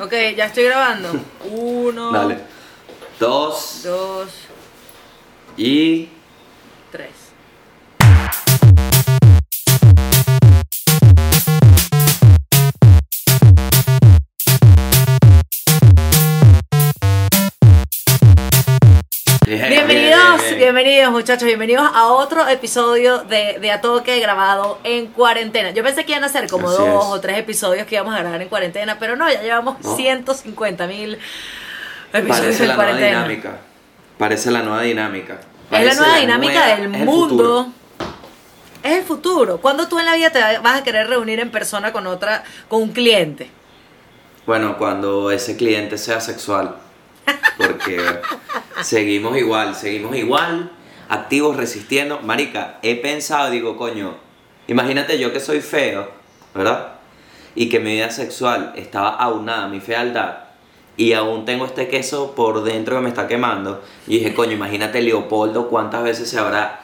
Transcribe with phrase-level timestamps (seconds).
[0.00, 1.10] Ok, ya estoy grabando.
[1.50, 2.38] Uno, Dale.
[3.18, 4.30] Dos dos,
[5.56, 6.08] y.
[19.54, 25.70] Bienvenidos, bienvenidos muchachos, bienvenidos a otro episodio de, de A Toque grabado en cuarentena.
[25.72, 27.10] Yo pensé que iban a ser como Así dos es.
[27.10, 29.96] o tres episodios que íbamos a grabar en cuarentena, pero no, ya llevamos No.
[29.96, 31.18] 150 mil
[32.12, 33.22] episodios Parece en la nueva cuarentena.
[33.24, 33.56] dinámica.
[34.18, 35.40] Parece la nueva dinámica.
[35.72, 37.72] Es la nueva dinámica nueva- del mundo.
[38.84, 39.58] Es el futuro.
[39.60, 42.82] ¿Cuándo tú en la vida te vas a querer reunir en persona con otra, con
[42.82, 43.50] un cliente?
[44.46, 46.76] Bueno, cuando ese cliente sea sexual.
[47.56, 48.00] Porque
[48.82, 50.70] seguimos igual, seguimos igual,
[51.08, 52.20] activos, resistiendo.
[52.20, 54.16] Marica, he pensado, digo, coño,
[54.68, 56.10] imagínate yo que soy feo,
[56.54, 56.94] ¿verdad?
[57.54, 60.36] Y que mi vida sexual estaba aunada a mi fealdad.
[60.96, 63.82] Y aún tengo este queso por dentro que me está quemando.
[64.06, 66.80] Y dije, coño, imagínate Leopoldo cuántas veces se habrá,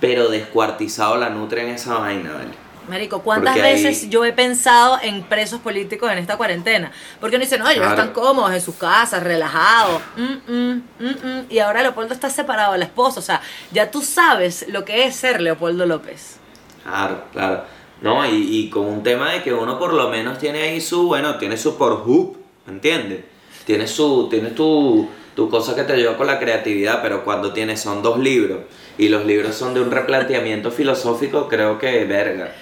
[0.00, 2.67] pero descuartizado la nutria en esa vaina, ¿vale?
[2.88, 6.90] Marico, ¿cuántas Porque ahí- veces yo he pensado en presos políticos en esta cuarentena?
[7.20, 8.00] Porque uno dice, no, ellos Claro.
[8.00, 10.00] están cómodos en sus casas, relajados.
[10.16, 13.20] mm, mm, mm, Y ahora Leopoldo está separado de la esposa.
[13.20, 13.40] O sea,
[13.72, 16.36] ya tú sabes lo que es ser Leopoldo López.
[16.84, 17.62] Claro, claro.
[18.00, 21.08] No, y, y con un tema de que uno por lo menos tiene ahí su,
[21.08, 22.36] bueno, tiene su Pornhub,
[22.66, 23.24] ¿me entiendes?
[23.66, 27.80] Tiene su, tiene tu, tu cosa que te ayuda con la creatividad, pero cuando tienes,
[27.80, 28.60] son dos libros,
[28.96, 32.52] y los libros son de un replanteamiento filosófico, creo que, verga,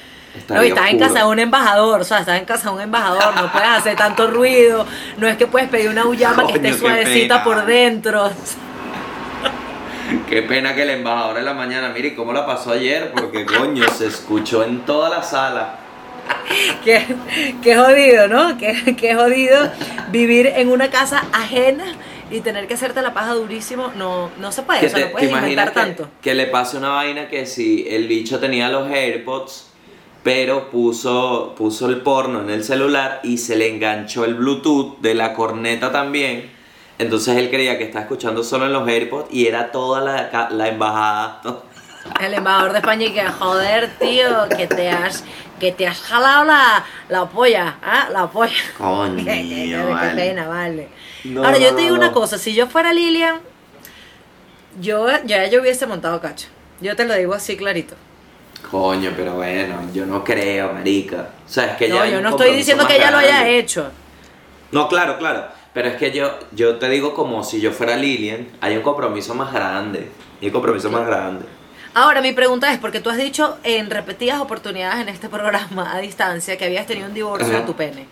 [0.49, 2.81] No, y estás en casa de un embajador, o sea, estás en casa de un
[2.83, 4.87] embajador, no puedes hacer tanto ruido,
[5.19, 8.31] no es que puedes pedir una uyama que esté suavecita por dentro.
[10.29, 13.89] Qué pena que el embajador de la mañana, mire cómo la pasó ayer, porque coño,
[13.89, 15.79] se escuchó en toda la sala.
[16.85, 17.05] Qué,
[17.63, 18.59] qué jodido, ¿no?
[18.59, 19.71] Qué, qué jodido
[20.11, 21.85] vivir en una casa ajena
[22.31, 23.93] y tener que hacerte la paja durísimo.
[23.97, 26.11] No, no se puede, o sea, te, no puedes te imaginas inventar que, tanto.
[26.21, 29.66] que le pase una vaina que si el bicho tenía los AirPods,
[30.27, 35.15] pero puso, puso el porno en el celular y se le enganchó el Bluetooth de
[35.15, 36.51] la corneta también.
[36.99, 40.67] Entonces él creía que estaba escuchando solo en los AirPods y era toda la, la
[40.69, 41.41] embajada.
[42.21, 45.23] El embajador de España y que, joder, tío, que te has,
[45.61, 48.09] que te has jalado la, la polla, ¿ah?
[48.13, 48.53] La polla.
[48.79, 50.23] Coño, Qué- qué- qué- qué vale.
[50.23, 50.89] pena, vale.
[51.23, 53.41] No, Ahora, yo te digo no, una cosa, si yo fuera Lilian,
[54.81, 56.49] yo ya yo hubiese montado cacho.
[56.81, 57.95] Yo te lo digo así clarito.
[58.71, 61.29] Coño, pero bueno, yo no creo, marica.
[61.47, 63.91] O sea, es que ya No, yo no estoy diciendo que ella lo haya hecho.
[64.73, 65.47] No, claro, claro.
[65.73, 69.35] Pero es que yo, yo te digo como si yo fuera Lilian, hay un compromiso
[69.35, 70.11] más grande.
[70.41, 71.45] Hay un compromiso más grande.
[71.95, 75.99] Ahora, mi pregunta es, porque tú has dicho en repetidas oportunidades en este programa a
[76.01, 77.61] distancia que habías tenido un divorcio Ajá.
[77.61, 78.07] de tu pene.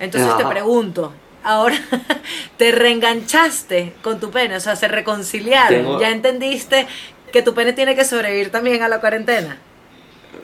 [0.00, 1.12] Entonces te pregunto,
[1.44, 1.76] ahora
[2.56, 6.86] te reenganchaste con tu pene, o sea, se reconciliaron, Tengo- ya entendiste
[7.32, 9.58] que tu pene tiene que sobrevivir también a la cuarentena.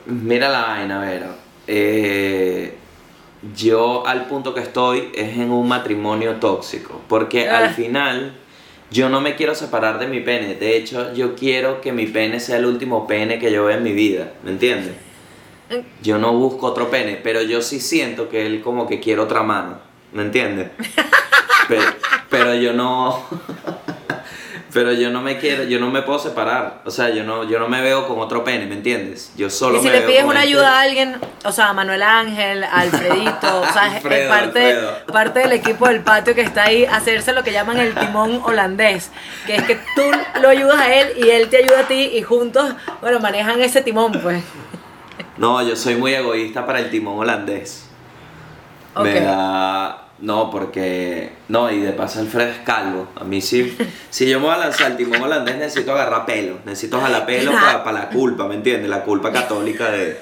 [0.09, 1.27] Mira la vaina, Vero.
[1.67, 2.75] Eh,
[3.55, 7.01] yo al punto que estoy es en un matrimonio tóxico.
[7.07, 7.59] Porque Ah.
[7.59, 8.33] al final
[8.91, 10.55] yo no me quiero separar de mi pene.
[10.55, 13.83] De hecho, yo quiero que mi pene sea el último pene que yo vea en
[13.83, 14.33] mi vida.
[14.43, 14.93] ¿Me entiendes?
[16.01, 19.43] Yo no busco otro pene, pero yo sí siento que él como que quiere otra
[19.43, 19.77] mano.
[20.13, 20.69] ¿Me entiendes?
[21.67, 21.83] Pero,
[22.31, 23.23] pero yo no...
[24.71, 26.81] Pero yo no me quiero, yo no me puedo separar.
[26.85, 29.31] O sea, yo no, yo no me veo con otro pene, ¿me entiendes?
[29.35, 30.53] Yo solo y si me le veo pides una este.
[30.53, 35.05] ayuda a alguien, o sea, a Manuel Ángel, a Alfredito, o sea, es parte, Alfredo.
[35.11, 39.11] parte del equipo del patio que está ahí, hacerse lo que llaman el timón holandés,
[39.47, 40.03] que es que tú
[40.41, 43.81] lo ayudas a él y él te ayuda a ti y juntos, bueno, manejan ese
[43.81, 44.43] timón, pues.
[45.37, 47.89] No, yo soy muy egoísta para el timón holandés.
[49.01, 50.08] Me da.
[50.21, 51.31] No, porque.
[51.47, 53.07] No, y de paso Alfredo es calvo.
[53.15, 53.77] A mí sí.
[54.09, 56.59] si yo me voy a lanzar el timón holandés, necesito agarrar pelo.
[56.65, 58.89] Necesito jalar pelo para la culpa, ¿me entiendes?
[58.89, 60.19] La culpa católica de.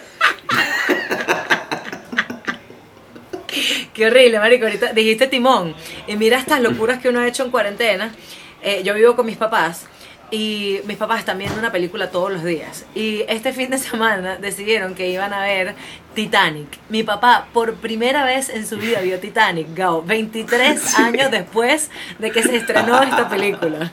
[3.93, 4.65] Qué horrible, marico.
[4.65, 5.73] Ahorita dijiste timón.
[6.05, 8.13] Y mira estas locuras que uno ha hecho en cuarentena.
[8.61, 9.87] Eh, yo vivo con mis papás.
[10.29, 12.85] Y mis papás están viendo una película todos los días.
[12.93, 15.73] Y este fin de semana decidieron que iban a ver
[16.15, 16.67] Titanic.
[16.89, 21.01] Mi papá, por primera vez en su vida, vio Titanic, Gao, 23 Sí.
[21.01, 21.89] años después
[22.19, 23.91] de que se estrenó esta película.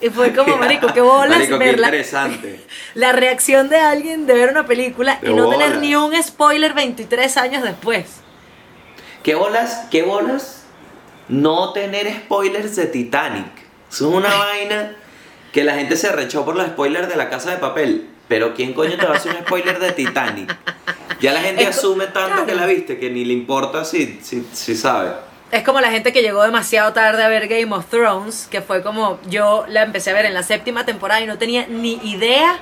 [0.00, 1.86] Y fue como, marico, qué bolas Marico, qué verla.
[1.86, 2.60] interesante.
[2.94, 6.74] La reacción de alguien de ver una película y Qué no tener ni un spoiler
[6.74, 8.04] 23 años después.
[9.22, 9.86] ¿Qué bolas?
[9.90, 10.64] ¿Qué bolas?
[11.28, 13.46] No tener spoilers de Titanic.
[13.90, 14.92] Eso es una vaina
[15.56, 18.06] que la gente se rechó por los spoilers de la casa de papel.
[18.28, 20.54] Pero ¿quién coño te va a hacer un spoiler de Titanic?
[21.18, 22.44] Ya la gente Es asume tanto claro.
[22.46, 25.12] que la viste que ni le importa si, si, si sabe.
[25.50, 28.82] Es como la gente que llegó demasiado tarde a ver Game of Thrones, que fue
[28.82, 32.58] como yo la empecé a ver en la séptima temporada y no tenía ni idea.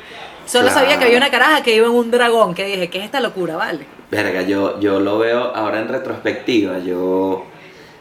[0.47, 0.79] Solo Claro.
[0.83, 3.19] sabía que había una caraja que iba en un dragón, que dije, ¿qué es esta
[3.19, 3.85] locura, vale?
[4.13, 6.79] Verga, yo, yo lo veo ahora en retrospectiva.
[6.79, 7.45] Yo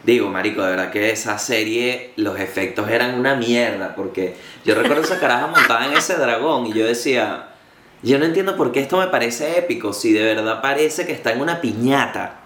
[0.04, 3.94] digo, marico, de verdad que esa serie, los efectos eran una mierda.
[3.94, 7.48] Porque yo recuerdo esa caraja montada en ese dragón y yo decía,
[8.02, 9.92] yo no entiendo por qué esto me parece épico.
[9.92, 12.40] Si de verdad parece que está en una piñata.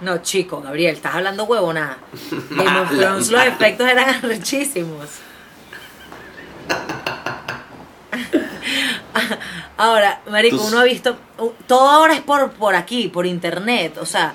[0.00, 1.98] No, chico, Gabriel, estás hablando huevonada.
[2.50, 5.08] Game of Thrones, los efectos eran arrechísimos.
[9.78, 11.18] Ahora, marico, uno ha visto,
[11.66, 14.34] todo ahora es por, por aquí, por internet, o sea,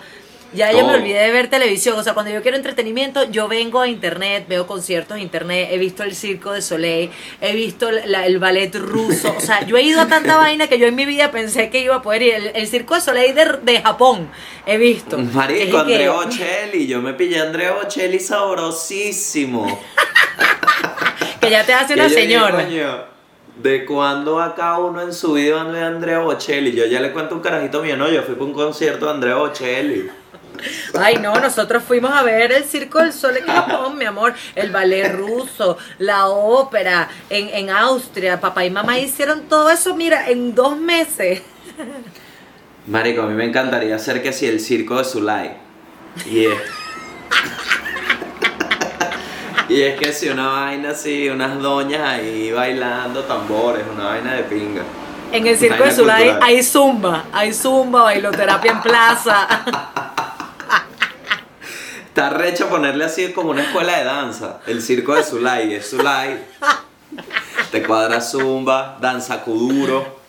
[0.53, 3.80] ya yo me olvidé de ver televisión, o sea, cuando yo quiero entretenimiento, yo vengo
[3.81, 7.09] a internet, veo conciertos en internet, he visto el Circo de Soleil,
[7.39, 10.77] he visto la- el ballet ruso, o sea, yo he ido a tanta vaina que
[10.80, 13.33] yo en mi vida pensé que iba a poder ir, el, el Circo de Soleil
[13.36, 14.30] de, de Japón,
[14.65, 15.18] he visto.
[15.18, 19.81] Marico, Andrea Bocelli, yo me pillé a Andrea Bocelli sabrosísimo.
[21.42, 22.63] que ya te hace una señora.
[22.65, 23.12] "Coño,
[23.62, 26.71] ¿De cuándo acá uno en su vida anda de Andrea Bocelli?
[26.71, 29.36] Yo ya le cuento un carajito mío, no, yo fui para un concierto de Andrea
[29.36, 30.09] Bocelli.
[30.99, 34.71] Ay, no, nosotros fuimos a ver el Circo del Sol en Japón, mi amor, el
[34.71, 40.55] ballet ruso, la ópera en, en Austria, papá y mamá hicieron todo eso, mira, en
[40.55, 41.41] dos meses.
[42.87, 45.51] Marico, a mí me encantaría hacer que si el circo de Zulay.
[46.25, 46.53] Y es.
[49.69, 54.43] y es que si una vaina así, unas doñas ahí bailando tambores, una vaina de
[54.43, 54.81] pinga.
[55.31, 56.39] En el Circo de cultural.
[56.41, 59.47] hay zumba, hay zumba, bailoterapia en plaza.
[62.11, 64.59] Está recho ponerle así como una escuela de danza.
[64.67, 66.43] El circo de Zulay, es Zulay.
[67.71, 70.19] Te cuadra zumba, danza kuduro.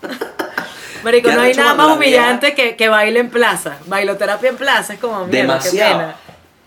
[1.02, 3.78] Marico, ¿Qué no hay nada más humillante que, que baile en plaza.
[3.86, 5.98] Bailoterapia en plaza es como, mierda, qué Demasiado.
[5.98, 6.16] pena.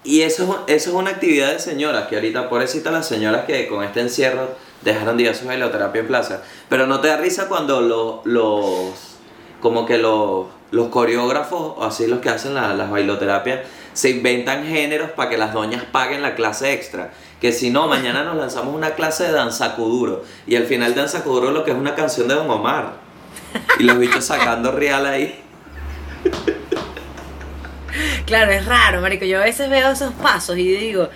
[0.03, 3.69] Y eso, es- eso es una actividad de señoras, que ahorita, pobrecita las señoras que
[3.69, 4.49] con este encierro
[4.81, 6.41] dejaron de ir a su bailoterapia en plaza.
[6.67, 8.91] Pero no te da risa cuando lo- los,
[9.61, 13.61] como que los, los coreógrafos, o así los que hacen la- las bailoterapias,
[13.95, 17.09] se inventan géneros para que las doñas paguen la clase extra.
[17.41, 20.23] Que si no, mañana nos lanzamos una clase de danza kuduro.
[20.45, 22.93] Y al final danza kuduro lo que es una canción de Don Omar.
[23.79, 25.41] Y los bichos sacando real ahí.
[28.25, 29.25] Claro, es raro, marico.
[29.25, 31.09] Yo a veces veo esos pasos y digo,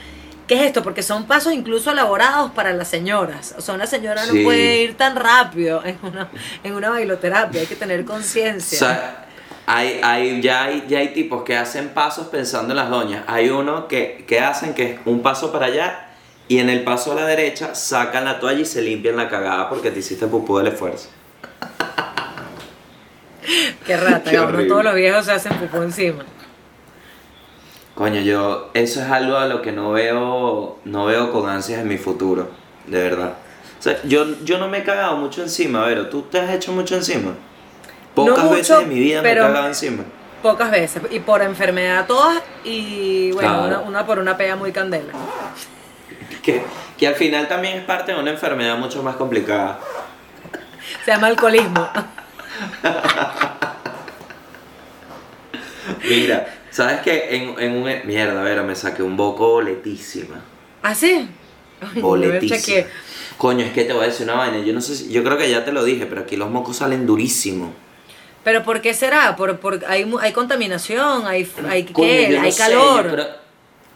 [0.48, 0.84] ¿qué es esto?
[0.84, 3.56] Porque son pasos incluso elaborados para las señoras.
[3.58, 4.38] O sea, una señora Sí.
[4.38, 6.30] no puede ir tan rápido en una,
[6.64, 7.62] en una bailoterapia.
[7.62, 8.78] Hay que tener O conciencia.
[8.80, 9.26] sea,
[9.72, 13.24] hay, hay, ya, hay, ya hay tipos que hacen pasos pensando en las doñas.
[13.28, 16.08] Hay uno que, que hacen que es un paso para allá
[16.48, 19.70] y en el paso a la derecha sacan la toalla y se limpian la cagada
[19.70, 21.10] porque te hiciste pupú del esfuerzo.
[23.86, 24.68] Qué rata, Qué cabrón.
[24.68, 26.26] Todos los viejos se hacen pupú encima.
[27.94, 31.88] Coño, yo, eso es algo a lo que no veo, no veo con ansias en
[31.88, 32.50] mi futuro,
[32.88, 33.34] de verdad.
[33.78, 36.10] O sea, yo, yo no me he cagado mucho encima, Vero.
[36.10, 37.36] ¿Tú te has hecho mucho encima?
[38.16, 40.04] Pocas mucho, veces en mi vida me he cagado encima.
[40.42, 41.02] Pocas veces.
[41.12, 42.42] Y por enfermedad todas.
[42.64, 43.68] Y bueno, Claro.
[43.68, 45.12] una, una por una pega muy candela.
[46.42, 46.64] Que,
[46.98, 49.80] que al final también es parte de una enfermedad mucho más complicada.
[51.06, 51.88] Se llama alcoholismo.
[56.08, 57.36] Mira, ¿sabes qué?
[57.36, 58.08] En, en un...
[58.08, 60.42] Mierda, Vera, me saqué un boco boletísima.
[60.84, 61.28] ¿Ah, sí?
[61.82, 62.86] Ay, Boletísima.
[63.38, 64.60] Coño, es que te voy a decir una vaina.
[64.60, 65.10] Yo no sé si...
[65.12, 67.70] Yo creo que ya te lo dije, pero aquí los mocos salen durísimos.
[68.44, 69.36] ¿Pero por qué será?
[69.36, 72.30] Por, por, hay, hay contaminación, hay, hay, Coño, ¿qué?
[72.30, 73.06] no hay sé, calor.
[73.06, 73.28] yo, creo,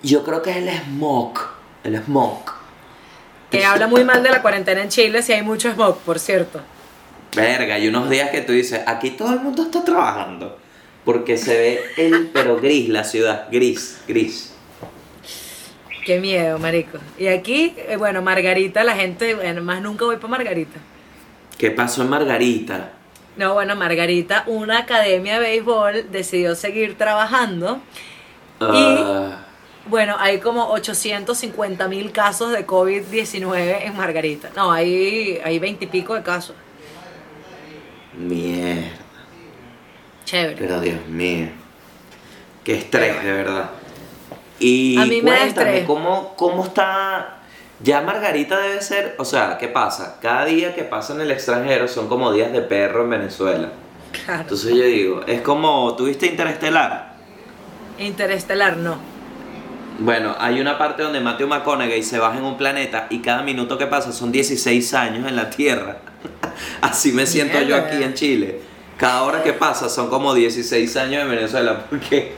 [0.01, 1.39] yo creo que es el smog.
[1.83, 2.39] El smog.
[3.49, 6.61] Que habla muy mal de la cuarentena en Chile si hay mucho smog, por cierto.
[7.35, 10.59] Verga, hay unos días que tú dices, aquí todo el mundo está trabajando.
[11.05, 14.53] Porque se ve el, pero gris, la ciudad, gris, gris.
[16.05, 16.97] Qué miedo, marico.
[17.17, 20.79] Y aquí, eh, bueno, Margarita, la gente, bueno, más nunca voy para Margarita.
[21.57, 22.91] ¿Qué pasó en Margarita?
[23.35, 27.81] No, bueno, Margarita, una academia de béisbol, decidió seguir trabajando.
[28.59, 29.39] Ah,
[29.87, 34.49] Bueno, hay como 850 mil casos de COVID-19 en Margarita.
[34.55, 36.55] No, hay, hay 20 y pico de casos.
[38.17, 38.89] mierda.
[40.25, 40.55] Chévere.
[40.57, 41.47] Pero Dios mío.
[42.63, 43.71] Qué estrés, de verdad.
[44.59, 45.87] Y A mí me da cuéntame, estrés.
[45.87, 47.39] ¿cómo, ¿cómo está?
[47.83, 50.17] Ya Margarita debe ser, o sea, ¿qué pasa?
[50.21, 53.69] Cada día que pasa en el extranjero son como días de perro en Venezuela.
[54.23, 54.43] Claro.
[54.43, 57.15] Entonces yo digo, es como, ¿tuviste Interestelar?
[57.99, 58.95] Interestelar, no.
[59.99, 63.77] Bueno, hay una parte donde Matthew McConaughey se baja en un planeta y cada minuto
[63.77, 65.97] que pasa son 16 años en la Tierra.
[66.81, 67.87] Así me siento yo Mierda.
[67.87, 68.61] aquí en Chile.
[68.97, 72.33] Cada hora que pasa son como 16 años en Venezuela porque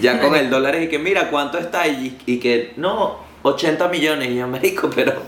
[0.00, 4.28] Ya con el dólar y que mira cuánto está y, y que no, 80 millones.
[4.30, 5.22] Y yo, marico, pero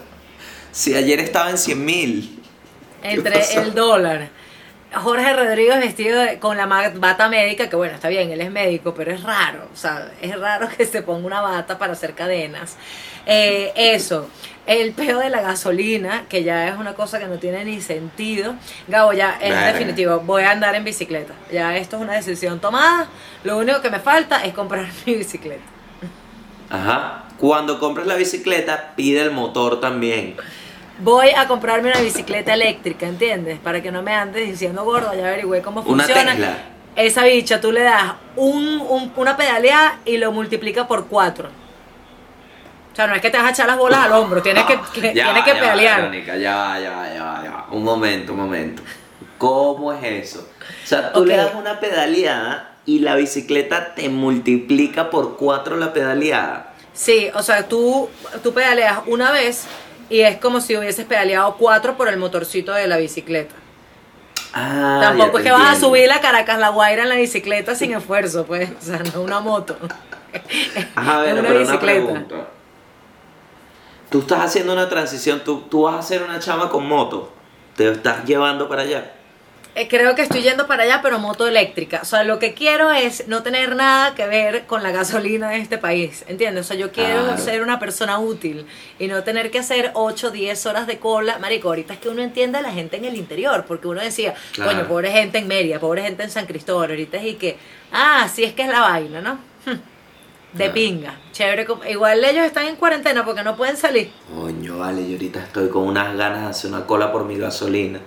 [0.72, 2.42] si ayer estaba en 100 mil.
[3.02, 3.60] Entre pasó?
[3.60, 4.28] el dólar.
[4.92, 8.92] Jorge Rodríguez vestido de- con la bata médica, que bueno, está bien, él es médico,
[8.92, 12.74] pero es raro, o sea, es raro que se ponga una bata para hacer cadenas.
[13.24, 14.28] Eh, eso,
[14.66, 18.56] el peo de la gasolina, que ya es una cosa que no tiene ni sentido.
[18.88, 19.66] Gabo, ya es Verga.
[19.74, 21.34] definitivo, voy a andar en bicicleta.
[21.52, 23.06] Ya esto es una decisión tomada,
[23.44, 25.62] lo único que me falta es comprar mi bicicleta.
[26.68, 27.24] Ajá.
[27.40, 30.36] Cuando compres la bicicleta, pide el motor también.
[30.98, 33.58] Voy a comprarme una bicicleta eléctrica, ¿entiendes?
[33.58, 36.32] Para que no me andes diciendo gordo, ya averigüé cómo Una funciona.
[36.32, 36.58] Tesla.
[36.96, 41.48] Esa bicha, tú le das un, un- una pedaleada y lo multiplica por cuatro.
[42.92, 44.78] O sea, no es que te vas a echar las bolas al hombro, tienes que,
[45.00, 46.00] que- Ya tienes que ya pedalear.
[46.02, 47.64] Verónica, ya, ya, ya.
[47.70, 48.82] Un momento, un momento.
[49.38, 50.46] ¿Cómo es eso?
[50.84, 55.94] O sea, tú le das una pedaleada y la bicicleta te multiplica por cuatro la
[55.94, 56.69] pedaleada.
[56.92, 58.08] Sí, o sea, tú,
[58.42, 59.64] tú pedaleas una vez
[60.08, 63.54] y es como si hubieses pedaleado cuatro por el motorcito de la bicicleta.
[64.52, 67.94] Ah, Tampoco es que vas a subir la Caracas La Guaira en la bicicleta sin
[67.94, 68.70] esfuerzo, pues.
[68.70, 69.76] O sea, no es una moto.
[70.96, 71.78] Ajá, es bueno, una pero una bicicleta.
[71.78, 72.34] pregunta.
[74.10, 77.32] Tú estás haciendo una transición, tú, tú vas a hacer una chama con moto.
[77.76, 79.12] Te estás llevando para allá.
[79.76, 82.00] Eh, creo que estoy yendo para allá, pero moto eléctrica.
[82.02, 85.58] O sea, lo que quiero es no tener nada que ver con la gasolina de
[85.58, 86.24] este país.
[86.26, 86.66] ¿Entiendes?
[86.66, 87.38] O sea, yo quiero Claro.
[87.40, 88.66] ser una persona útil
[88.98, 91.38] y no tener que hacer 8, 10 horas de cola.
[91.38, 94.34] Marico, ahorita es que uno entiende a la gente en el interior, porque uno decía,
[94.52, 94.72] Claro.
[94.72, 96.90] coño, pobre gente en Mérida, pobre gente en San Cristóbal.
[96.90, 97.56] Ahorita es y que,
[97.92, 99.38] ah, sí es que es la vaina, ¿no?
[99.64, 100.72] De Claro.
[100.74, 101.14] pinga.
[101.30, 101.64] Chévere.
[101.88, 104.10] Igual ellos están en cuarentena porque no pueden salir.
[104.34, 108.00] Coño, vale, yo ahorita estoy con unas ganas de hacer una cola por mi gasolina.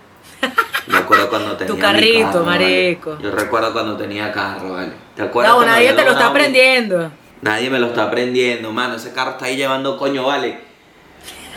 [0.88, 2.66] Me acuerdo cuando tenía mi carrito, carro, vale.
[2.66, 3.18] marico.
[3.20, 4.92] Yo recuerdo cuando tenía carro, vale.
[5.16, 5.54] ¿Te acuerdas?
[5.54, 7.12] No, nadie te lo está aprendiendo.
[7.42, 8.96] Nadie me lo está aprendiendo, mano.
[8.96, 10.60] Ese carro está ahí llevando coño, vale.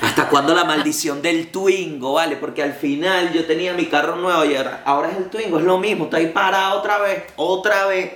[0.02, 2.36] ¿Hasta cuándo la maldición del Twingo, vale?
[2.36, 5.64] Porque al final yo tenía mi carro nuevo y ahora, ahora es el Twingo, es
[5.64, 6.04] lo mismo.
[6.04, 8.12] Está ahí parado otra vez, otra vez,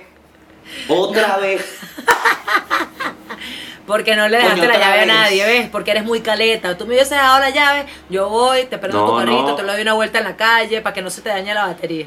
[0.87, 1.79] otra vez.
[3.91, 5.69] Porque no le Coño, dejaste la llave a nadie, ¿ves?
[5.69, 6.77] Porque eres muy caleta.
[6.77, 9.55] Tú me hubieses dado la llave, yo voy, te prendo No, tu carrito, no.
[9.55, 11.65] te lo doy una vuelta en la calle para que no se te dañe la
[11.65, 12.05] batería.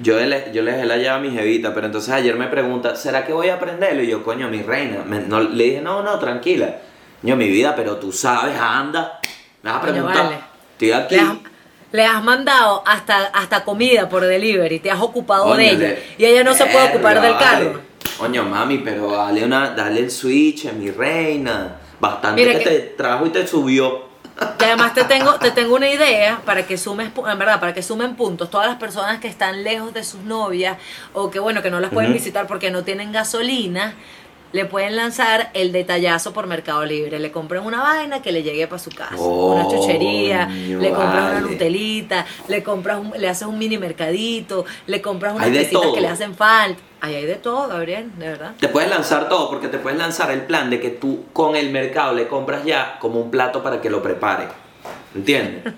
[0.00, 2.96] Yo le, yo le dejé la llave a mi jevita, pero entonces ayer me pregunta,
[2.96, 4.02] ¿será que voy a aprenderlo?
[4.02, 5.04] Y yo, coño, mi reina.
[5.06, 6.74] me- no, le dije, no, no, tranquila.
[7.22, 9.20] Yo, mi vida, pero tú sabes, anda.
[9.62, 10.24] Me vas a Coño, preguntar.
[10.24, 10.36] vale.
[10.72, 11.14] Estoy aquí.
[11.14, 11.34] Le has,
[11.92, 15.94] le has mandado hasta, hasta comida por delivery, te has ocupado Coño, de ella.
[16.18, 17.66] Y ella no se puede ocupar del carro.
[17.72, 17.85] vale.
[18.18, 21.76] Coño, mami, pero dale, una, dale el switch, mi reina.
[22.00, 24.06] Bastante Mira que, que- te trajo y te subió.
[24.60, 27.82] Y además te tengo, te tengo una idea para que sumes, en verdad, para que
[27.82, 28.50] sumen puntos.
[28.50, 30.76] Todas las personas que están lejos de sus novias
[31.14, 33.94] o que bueno, que no las pueden visitar porque no tienen gasolina,
[34.56, 37.18] le pueden lanzar el detallazo por Mercado Libre.
[37.20, 39.14] Le compran una vaina que le llegue para su casa.
[39.16, 44.64] una chuchería, Coño, le compras una nutelita, le compras un- le haces un mini mercadito,
[44.86, 46.80] le compras unas cositas que le hacen falta.
[47.02, 48.52] Ahí hay de todo, Gabriel, de verdad.
[48.58, 51.70] Te puedes lanzar todo, porque te puedes lanzar el plan de que tú con el
[51.70, 54.48] mercado le compras ya como un plato para que lo prepare.
[55.14, 55.72] ¿Entiendes?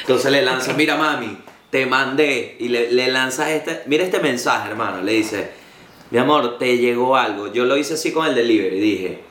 [0.00, 1.38] Entonces le lanzas, mira mami,
[1.70, 2.56] te mandé.
[2.58, 5.00] Y le, le lanzas este, mira este mensaje, hermano.
[5.02, 5.61] Le dice,
[6.12, 7.52] mi amor, te llegó algo.
[7.52, 8.78] Yo lo hice así con el delivery.
[8.78, 9.24] Dije,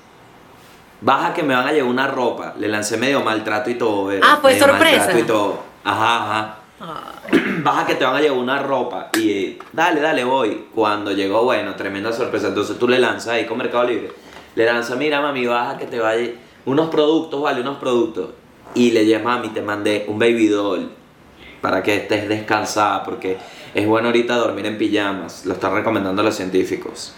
[1.01, 2.55] baja que me van a llevar una ropa.
[2.59, 4.05] Le lancé medio maltrato y todo.
[4.07, 4.97] Vero, Ah, fue medio sorpresa.
[4.97, 5.59] maltrato y todo.
[5.83, 6.57] Ajá, ajá.
[6.81, 7.11] Ah,
[7.63, 10.65] Baja que te van a llevar una ropa y eh, dale, dale, voy.
[10.73, 12.47] Cuando llegó, bueno, tremenda sorpresa.
[12.47, 14.11] Entonces tú le lanzas ahí con Mercado Libre.
[14.55, 16.31] Le lanzas, mira mami, baja que te vaya
[16.65, 18.29] unos productos, vale, unos productos.
[18.73, 20.89] Y le llevas, mami, te mandé un baby doll
[21.61, 23.37] para que estés descansada porque
[23.73, 25.45] es bueno ahorita dormir en pijamas.
[25.45, 27.13] Lo están recomendando los científicos.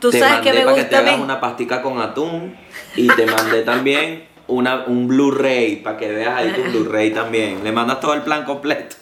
[0.00, 2.56] Tú te sabes mandé que me para que te gusta hagas una pastica con atún
[2.96, 7.62] y te mandé también una, un Blu-ray para que veas ahí tu Blu-ray también.
[7.62, 8.96] Le mandas todo el plan completo.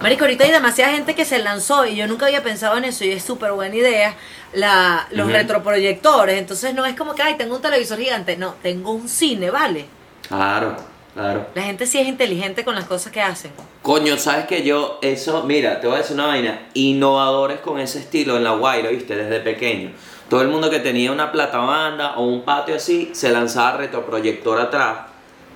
[0.00, 3.04] Marico, ahorita hay demasiada gente que se lanzó y yo nunca había pensado en eso
[3.04, 4.16] y es súper buena idea
[4.54, 6.38] la, los retroproyectores.
[6.38, 8.36] Entonces no es como que, ay, tengo un televisor gigante.
[8.36, 9.86] No, tengo un cine, ¿vale?
[10.26, 10.76] Claro,
[11.20, 11.46] claro.
[11.54, 13.52] La gente sí es inteligente con las cosas que hacen.
[13.82, 17.98] Coño, ¿sabes que yo, eso, mira, te voy a decir una vaina, innovadores con ese
[17.98, 19.92] estilo en La Guaira, viste, desde pequeño.
[20.28, 24.60] Todo el mundo que tenía una plata banda o un patio así, se lanzaba retroproyector
[24.60, 24.98] atrás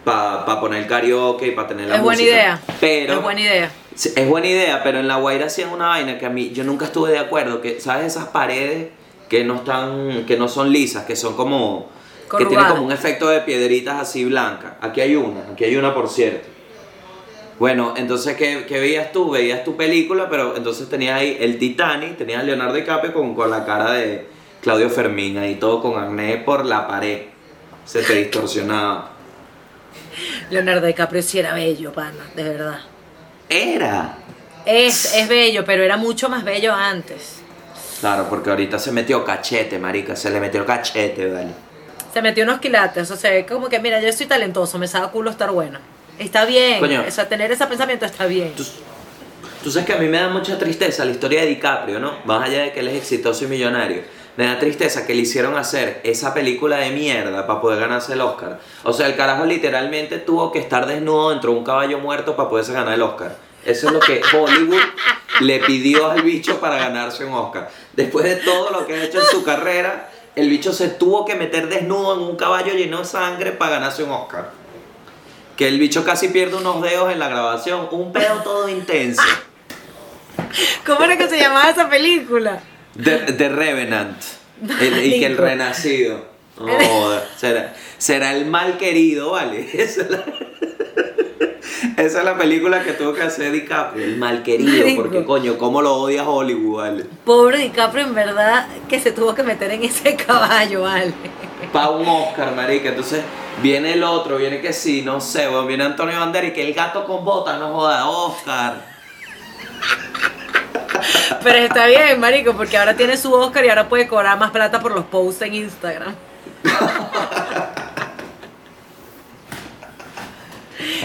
[0.04, 2.60] para poner karaoke y para tener la es buena idea.
[2.80, 3.70] Pero, es buena idea.
[3.94, 6.86] Es buena idea, pero en La Guaira hacían una vaina que a mí yo nunca
[6.86, 8.88] estuve de acuerdo, que sabes esas paredes
[9.28, 11.88] que no están que no son lisas, que son como
[12.36, 12.72] que Corrugadas.
[12.72, 14.72] como un efecto de piedritas así blancas.
[14.80, 16.48] Aquí hay una, aquí hay una por cierto.
[17.58, 19.30] Bueno, entonces ¿qué, qué veías tú?
[19.30, 23.50] Veías tu película, pero entonces tenías ahí el Titanic, tenías a Leonardo DiCaprio con, con
[23.50, 24.26] la cara de
[24.60, 27.22] Claudio Fermín, ahí todo con acné por la pared.
[27.84, 29.10] Se te distorsionaba.
[30.50, 32.80] Leonardo DiCaprio sí era bello, pana, de verdad.
[33.48, 34.18] Era.
[34.66, 37.40] Es, es bello, pero era mucho más bello antes.
[38.00, 40.16] Claro, porque ahorita se metió cachete, marica.
[40.16, 41.52] Se le metió cachete, vale.
[42.14, 45.30] Se metió unos quilates, o sea, como que, mira, yo soy talentoso, me sabe culo
[45.30, 45.80] estar bueno.
[46.16, 47.02] Está bien, Coño.
[47.08, 48.52] o sea, tener ese pensamiento está bien.
[48.54, 48.64] Tú,
[49.64, 52.20] tú sabes que a mí me da mucha tristeza la historia de DiCaprio, ¿no?
[52.24, 54.02] Más allá de que él es exitoso y millonario.
[54.36, 58.20] Me da tristeza que le hicieron hacer esa película de mierda para poder ganarse el
[58.20, 58.60] Oscar.
[58.84, 62.48] O sea, el carajo literalmente tuvo que estar desnudo dentro de un caballo muerto para
[62.48, 63.36] poderse ganar el Oscar.
[63.64, 64.82] Eso es lo que Hollywood
[65.40, 67.68] le pidió al bicho para ganarse un Oscar.
[67.92, 71.34] Después de todo lo que ha hecho en su carrera, el bicho se tuvo que
[71.34, 74.50] meter desnudo en un caballo lleno de sangre para ganarse un Oscar.
[75.56, 77.88] Que el bicho casi pierde unos dedos en la grabación.
[77.92, 79.22] Un pedo todo intenso.
[80.86, 82.60] ¿Cómo era que se llamaba esa película?
[83.02, 84.16] The, The Revenant.
[84.80, 86.24] El- y que el renacido.
[87.36, 89.68] Será, será el mal querido, ¿vale?
[91.96, 94.04] Esa es, la, película que tuvo que hacer DiCaprio.
[94.04, 94.84] El mal querido.
[94.84, 95.02] Marico.
[95.02, 97.04] Porque, coño, ¿cómo lo odia Hollywood, vale?
[97.24, 101.12] Pobre DiCaprio, en verdad, que se tuvo que meter en ese caballo, vale.
[101.72, 102.90] Pa' un Oscar, marica.
[102.90, 103.22] Entonces,
[103.62, 106.74] viene el otro, viene que sí, no sé, bueno, viene Antonio Banderas y que el
[106.74, 108.94] gato con botas, no joda, Oscar.
[111.42, 114.80] Pero está bien, marico, porque ahora tiene su Oscar y ahora puede cobrar más plata
[114.80, 116.14] por los posts en Instagram.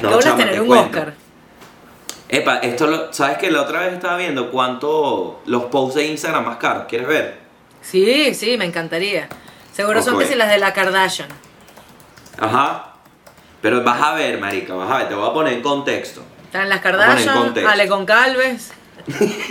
[0.01, 0.85] No, ¿Qué bolas chama, tener te un cuento.
[0.85, 1.13] Oscar?
[2.29, 6.45] Epa, esto lo, ¿sabes que La otra vez estaba viendo cuánto los posts de Instagram
[6.45, 6.83] más caros.
[6.87, 7.37] ¿Quieres ver?
[7.81, 9.27] Sí, sí, me encantaría.
[9.73, 11.29] Seguro son que si las de la Kardashian.
[12.37, 12.93] Ajá.
[13.61, 16.23] Pero vas a ver, marica, vas a ver, te voy a poner en contexto.
[16.45, 17.53] Están las Kardashian.
[17.67, 18.71] Ale con Calves.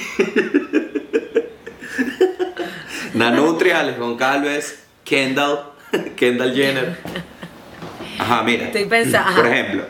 [3.15, 5.73] Nanutria, Alex Goncalves, Kendall,
[6.17, 6.97] Kendall Jenner.
[8.19, 8.67] Ajá, mira.
[8.67, 9.35] Estoy pensando.
[9.43, 9.85] Por ejemplo,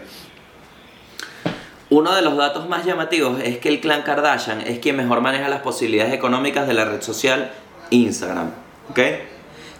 [1.91, 5.49] uno de los datos más llamativos es que el clan Kardashian es quien mejor maneja
[5.49, 7.51] las posibilidades económicas de la red social
[7.91, 8.51] Instagram.
[8.91, 9.01] ¿Ok?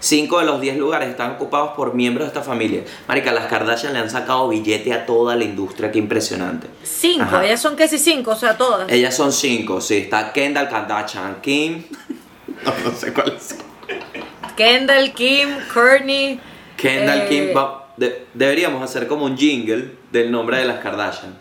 [0.01, 2.83] Cinco de los 10 lugares están ocupados por miembros de esta familia.
[3.09, 6.69] Marica, las Kardashian le han sacado billete a toda la industria, qué impresionante.
[6.85, 7.45] Cinco, Ajá.
[7.45, 8.91] ellas son casi cinco, o sea, todas.
[8.93, 9.97] Ellas son cinco, sí.
[9.97, 11.83] Está Kendall Kardashian, Kim.
[12.65, 13.59] No, no sé cuáles son.
[14.57, 16.41] Kendall, Kim, Kourtney.
[16.77, 17.57] Kendall, eh, Kim.
[17.57, 21.37] va- de- deberíamos hacer como un jingle del nombre de las Kardashian.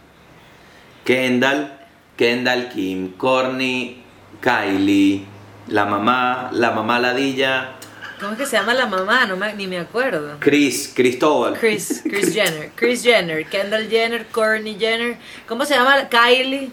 [1.07, 1.71] Kendall,
[2.17, 4.03] Kendall, Kim, Kourtney,
[4.41, 5.23] Kylie,
[5.69, 7.75] la mamá, la mamá ladilla,
[8.19, 9.25] ¿Cómo es que se llama la mamá?
[9.25, 10.35] No me, ni me acuerdo.
[10.39, 11.53] Chris, Cristóbal.
[11.57, 12.71] Chris, Chris Jenner.
[12.75, 15.17] Chris Jenner, Kendall Jenner, Kourtney Jenner.
[15.47, 16.09] ¿Cómo se llama?
[16.09, 16.71] Kylie,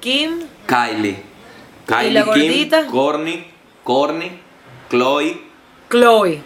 [0.00, 0.40] Kim.
[0.66, 1.22] Kylie.
[1.86, 2.86] Kylie, ¿Y la Kim, gordita?
[2.86, 3.52] Kourtney,
[3.84, 4.40] Kourtney,
[4.90, 5.40] Chloe,
[5.90, 6.42] Chloe.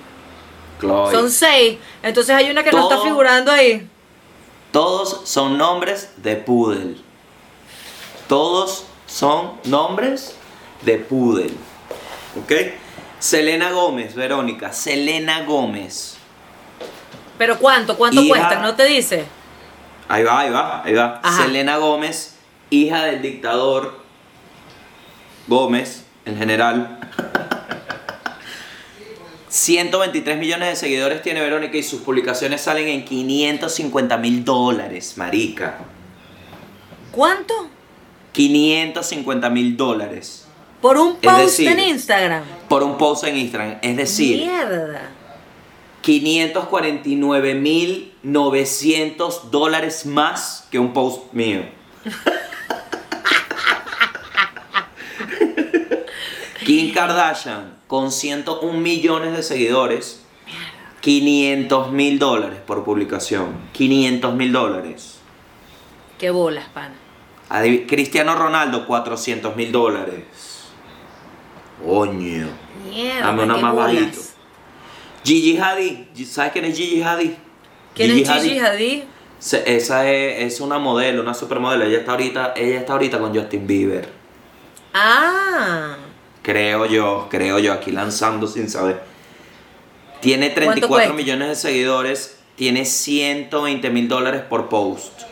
[0.78, 1.12] Chloe.
[1.12, 1.78] Son seis.
[2.02, 3.88] Entonces hay una que no está figurando ahí.
[4.72, 7.09] Todos son nombres de poodle.
[8.30, 10.36] Todos son nombres
[10.82, 11.50] de poodle.
[12.40, 12.52] ¿Ok?
[13.18, 14.72] Selena Gómez, Verónica.
[14.72, 16.16] Selena Gómez.
[17.38, 17.96] Pero ¿cuánto?
[17.96, 18.36] ¿Cuánto Hija.
[18.36, 18.60] cuesta?
[18.60, 19.24] ¿No te dice?
[20.06, 21.20] Ahí va, ahí va, ahí va.
[21.24, 21.42] Ajá.
[21.42, 22.36] Selena Gómez,
[22.70, 23.98] hija del dictador
[25.48, 27.00] Gómez, en general.
[29.48, 35.78] 123 millones de seguidores tiene Verónica y sus publicaciones salen en 550 mil dólares, marica.
[37.10, 37.70] ¿Cuánto?
[38.32, 40.46] 550 mil dólares
[40.80, 42.42] Por un post decir, en Instagram.
[42.68, 43.78] por un post en Instagram.
[43.82, 45.10] Es decir, Mierda.
[46.02, 51.62] 549 mil 900 dólares más que un post mío.
[56.64, 60.22] Kim Kardashian, con 101 millones de seguidores,
[61.00, 63.56] 500 mil dólares por publicación.
[63.72, 65.18] 500 mil dólares.
[66.18, 66.94] Qué bolas, pana.
[67.86, 70.24] Cristiano Ronaldo, 400 mil dólares.
[71.84, 72.48] Coño.
[73.20, 73.94] Dame una más bolas.
[73.94, 74.20] bajito.
[75.24, 77.32] Gigi Hadid, ¿sabes quién es Gigi Hadid?
[77.94, 79.02] ¿Quién es Gigi Hadid?
[79.38, 81.84] Se- Esa es, es una modelo, una supermodelo.
[81.84, 84.08] Ella está ahorita, ella está ahorita con Justin Bieber.
[84.94, 85.96] Ah.
[86.42, 89.02] Creo yo, creo yo, aquí lanzando sin saber.
[90.20, 91.12] Tiene ¿Cuánto 34 cuesta?
[91.14, 95.22] millones de seguidores, tiene 120 mil dólares por post.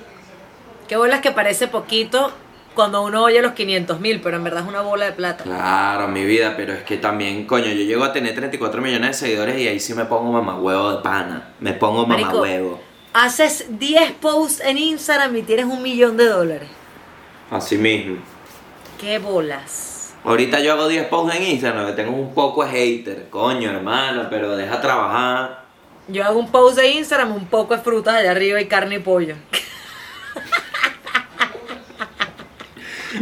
[0.88, 2.32] Qué bolas que parece poquito
[2.74, 5.44] cuando uno oye los 500 mil, pero en verdad es una bola de plata.
[5.44, 9.26] Claro, mi vida, pero es que también, coño, yo llego a tener 34 millones de
[9.26, 11.52] seguidores y ahí sí me pongo mamagüevo de pana.
[11.60, 12.80] Me pongo mamagüevo.
[13.12, 16.68] Haces 10 posts en Instagram y tienes un millón de dólares.
[17.50, 18.16] Así mismo.
[18.98, 20.14] Qué bolas.
[20.24, 23.28] Ahorita yo hago 10 posts en Instagram, que tengo un poco de hater.
[23.28, 25.64] Coño, hermano, pero deja trabajar.
[26.06, 29.00] Yo hago un post de Instagram, un poco de frutas allá arriba y carne y
[29.00, 29.34] pollo.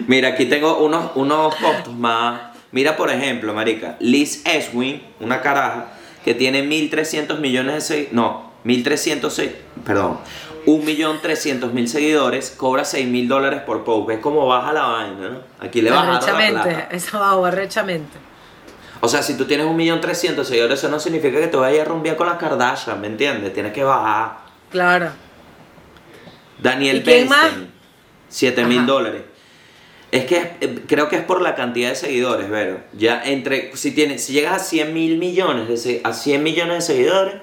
[0.07, 2.41] Mira, aquí tengo unos, unos posts más.
[2.73, 5.93] Mira, por ejemplo, marica, Liz Eswin, una caraja,
[6.25, 8.13] que tiene 1.300 millones de seguidores.
[8.13, 9.51] No, 1.300,
[9.85, 10.19] perdón,
[10.67, 14.09] 1.300.000 seguidores, cobra 6.000 dólares por post.
[14.09, 15.39] ¿Ves cómo baja la vaina, no?
[15.61, 16.89] Aquí le baja la plata.
[16.91, 18.19] Eso va arrechamente.
[19.01, 22.17] O sea, si tú tienes 1.300.000 seguidores, eso no significa que te vayas a rumbear
[22.17, 23.53] con las Kardashian, ¿me entiendes?
[23.53, 24.39] Tienes que bajar.
[24.71, 25.11] Claro.
[26.59, 27.71] Daniel Bernstein,
[28.31, 29.23] 7.000 dólares.
[30.13, 32.81] Es que eh, creo que es por la cantidad de seguidores, Vero.
[32.93, 36.95] Ya entre, si, tienes, si llegas a 100 mil millones, de, a 100 millones de
[36.95, 37.35] seguidores,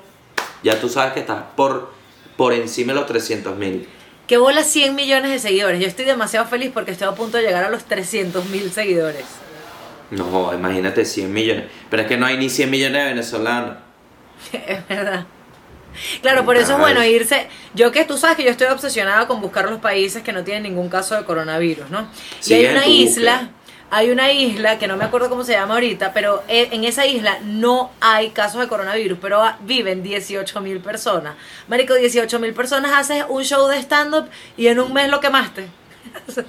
[0.63, 1.91] ya tú sabes que estás por,
[2.37, 3.87] por encima de los 300 mil.
[4.27, 5.81] ¿Qué bola 100 millones de seguidores?
[5.81, 9.25] Yo estoy demasiado feliz porque estoy a punto de llegar a los 300 mil seguidores.
[10.11, 11.65] No, imagínate 100 millones.
[11.89, 13.75] Pero es que no hay ni 100 millones de venezolanos.
[14.53, 15.25] es verdad.
[16.21, 17.47] Claro, por eso es bueno irse.
[17.73, 20.63] Yo que tú sabes que yo estoy obsesionada con buscar los países que no tienen
[20.63, 22.07] ningún caso de coronavirus, ¿no?
[22.45, 23.49] y hay una isla,
[23.89, 27.05] hay una isla que no me acuerdo cómo se llama ahorita, pero e, en esa
[27.05, 31.35] isla no hay casos de coronavirus, pero viven 18 mil personas.
[31.67, 35.67] Marico, 18 mil personas haces un show de stand-up y en un mes lo quemaste.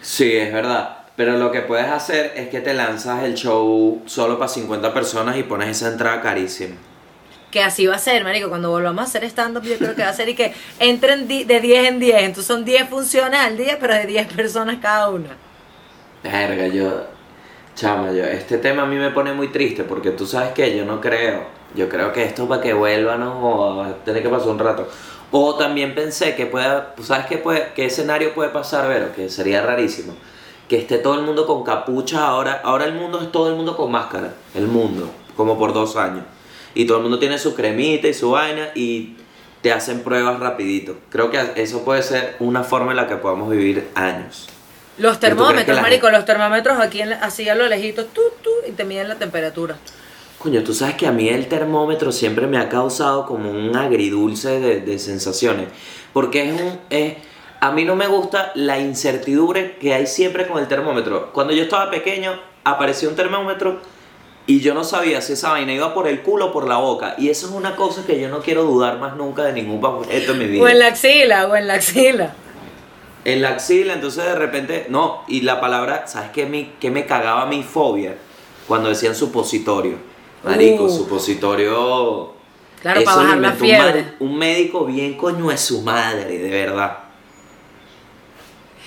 [0.00, 0.98] sí, es verdad.
[1.16, 5.36] Pero lo que puedes hacer es que te lanzas el show solo para 50 personas
[5.36, 6.76] y pones esa entrada carísima
[7.50, 10.08] que así va a ser, marico, cuando volvamos a hacer stand-up yo creo que va
[10.08, 13.78] a ser y que entren de 10 en 10, entonces son 10 funciones al día,
[13.80, 15.30] pero de 10 personas cada una.
[16.22, 17.04] Verga, yo,
[17.74, 20.84] chama, yo, este tema a mí me pone muy triste porque tú sabes que yo
[20.84, 24.48] no creo, yo creo que esto para que vuelva no va a tener que pasar
[24.48, 24.88] un rato.
[25.30, 29.12] O también pensé que pueda, ¿sabes qué, puede, qué escenario puede pasar, Vero?
[29.14, 30.14] Que sería rarísimo.
[30.68, 33.76] Que esté todo el mundo con capucha, ahora, ahora el mundo es todo el mundo
[33.76, 36.24] con máscara, el mundo, como por dos años
[36.78, 39.16] y todo el mundo tiene su cremita y su vaina y
[39.62, 40.96] te hacen pruebas rapidito.
[41.10, 44.46] Creo que eso puede ser una forma en la que podamos vivir años.
[44.96, 49.08] Los termómetros, marico, los termómetros aquí así a lo lejito, tú, tú, y te miden
[49.08, 49.76] la temperatura.
[50.38, 54.60] Coño, tú sabes que a mí el termómetro siempre me ha causado como un agridulce
[54.60, 55.66] de, sensaciones.
[56.12, 56.78] Porque es un.
[56.90, 57.14] Es,
[57.58, 61.32] a mí no me gusta la incertidumbre que hay siempre con el termómetro.
[61.32, 63.80] Cuando yo estaba pequeño, apareció un termómetro
[64.48, 67.14] y yo no sabía si esa vaina iba por el culo o por la boca.
[67.18, 70.32] Y eso es una cosa que yo no quiero dudar más nunca de ningún objeto
[70.32, 70.64] en mi vida.
[70.64, 72.34] O en la axila, o en la axila.
[73.26, 77.04] En la axila, entonces de repente, no, y la palabra, ¿sabes qué me, qué me
[77.04, 78.16] cagaba mi fobia?
[78.66, 79.96] Cuando decían supositorio.
[80.42, 80.96] Marico, uh.
[80.96, 82.32] supositorio.
[82.80, 84.14] Claro, para bajar la fiebre.
[84.18, 87.00] Un, un, médico bien coño es su madre, de verdad.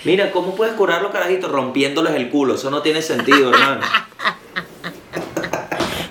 [0.06, 1.50] Mira, ¿cómo puedes curarlo, carajito?
[1.50, 2.56] Rompiéndoles el culo.
[2.56, 3.82] Eso no tiene sentido, hermano.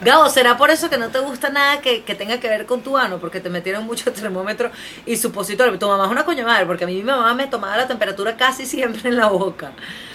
[0.03, 2.97] Gabo, ¿será por eso que no te gusta nada que, tenga que ver con tu
[2.97, 3.19] ano?
[3.19, 4.71] Porque te metieron mucho termómetro
[5.05, 5.79] y supositorio.
[5.79, 8.65] Tu mamá es una madre, porque a mí mi mamá me tomaba la temperatura casi
[8.65, 9.73] siempre en la boca.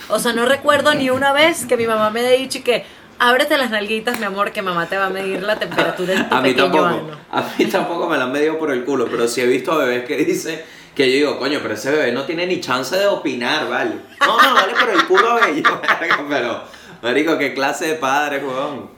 [0.09, 2.85] O sea, no recuerdo ni una vez que mi mamá me haya dicho que
[3.19, 6.35] ábrete las nalguitas, mi amor, que mamá te va a medir la temperatura en tu
[6.35, 7.19] a mí tampoco, ano.
[7.31, 9.77] A mí tampoco me la han medido por el culo, pero sí he visto a
[9.77, 10.61] bebés que dicen
[10.95, 13.95] que yo digo, coño, pero ese bebé no tiene ni chance de opinar, ¿vale?
[14.19, 15.81] No, no, vale por el culo bello,
[16.29, 16.63] pero,
[17.03, 18.94] marico, qué clase de padre, weón.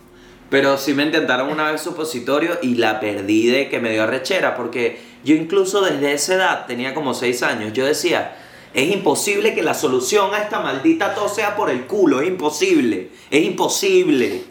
[0.50, 4.56] Pero sí me intentaron una vez supositorio y la perdí de que me dio arrechera,
[4.56, 8.36] porque yo incluso desde esa edad, tenía como 6 años, yo decía,
[8.74, 13.10] es imposible que la solución a esta maldita tos sea por el culo, es imposible,
[13.30, 14.44] es imposible.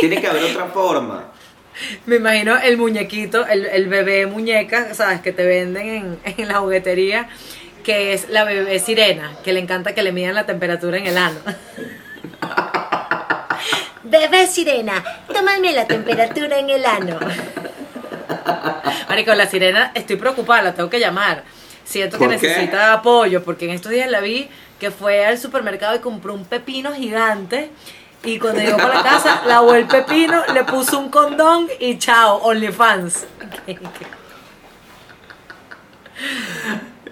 [0.00, 1.32] Tiene que haber otra forma.
[2.06, 5.20] Me imagino el muñequito, el, bebé muñeca, ¿sabes?
[5.20, 7.28] Que te venden en, en la juguetería,
[7.84, 11.16] que es la bebé sirena, que le encanta que le midan la temperatura en el
[11.16, 11.38] ano.
[14.02, 17.18] Bebé sirena, tómame la temperatura en el ano.
[19.08, 21.44] Marico, la sirena, estoy preocupada, la tengo que llamar.
[21.84, 25.98] Siento que necesita apoyo, porque en estos días la vi que fue al supermercado y
[26.00, 27.70] compró un pepino gigante.
[28.24, 32.36] Y cuando llegó para la casa, lavó el pepino, le puso un condón y chao,
[32.38, 33.26] OnlyFans.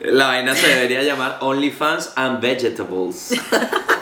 [0.02, 3.30] La vaina se debería llamar OnlyFans and Vegetables.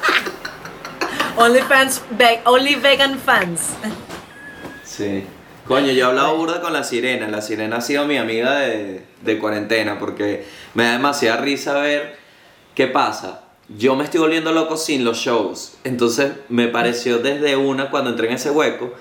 [1.37, 2.01] Only fans,
[2.45, 3.75] only vegan fans.
[4.85, 5.25] Sí.
[5.67, 7.27] Coño, yo he hablado burda con la sirena.
[7.29, 10.45] La sirena ha sido mi amiga de, de cuarentena porque
[10.75, 12.17] me da demasiada risa ver
[12.75, 13.45] qué pasa.
[13.69, 15.77] Yo me estoy volviendo loco sin los shows.
[15.85, 18.93] Entonces me pareció desde una, cuando entré en ese hueco,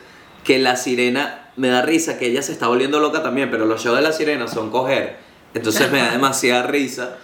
[0.43, 3.83] que la sirena me da risa, que ella se está volviendo loca también, pero los
[3.83, 5.17] shows de la sirena son coger.
[5.53, 7.17] Entonces me da demasiada risa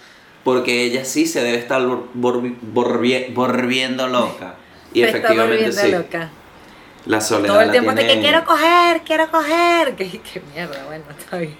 [0.44, 1.82] porque ella sí se debe estar
[2.14, 4.54] volviendo loca.
[4.92, 5.90] Y efectivamente sí.
[5.90, 6.30] loca.
[7.06, 9.94] La soledad Todo el tiempo de que quiero coger, quiero coger.
[9.96, 11.56] Que, que mierda, bueno, está bien.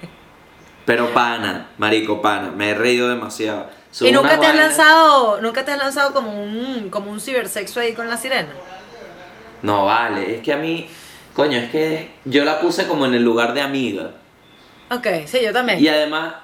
[0.84, 2.50] Pero pana, marico, pana.
[2.50, 3.68] Me he reído demasiado.
[3.90, 7.80] Son ¿Y nunca te has lanzado, nunca te has lanzado como un, como un cibersexo
[7.80, 8.50] ahí con la sirena?
[9.62, 10.36] No, vale.
[10.36, 10.88] Es que a mí...
[11.34, 14.10] Coño, es que yo la puse como en el lugar de amiga.
[14.90, 15.80] Ok, sí, yo también.
[15.80, 16.34] Y además...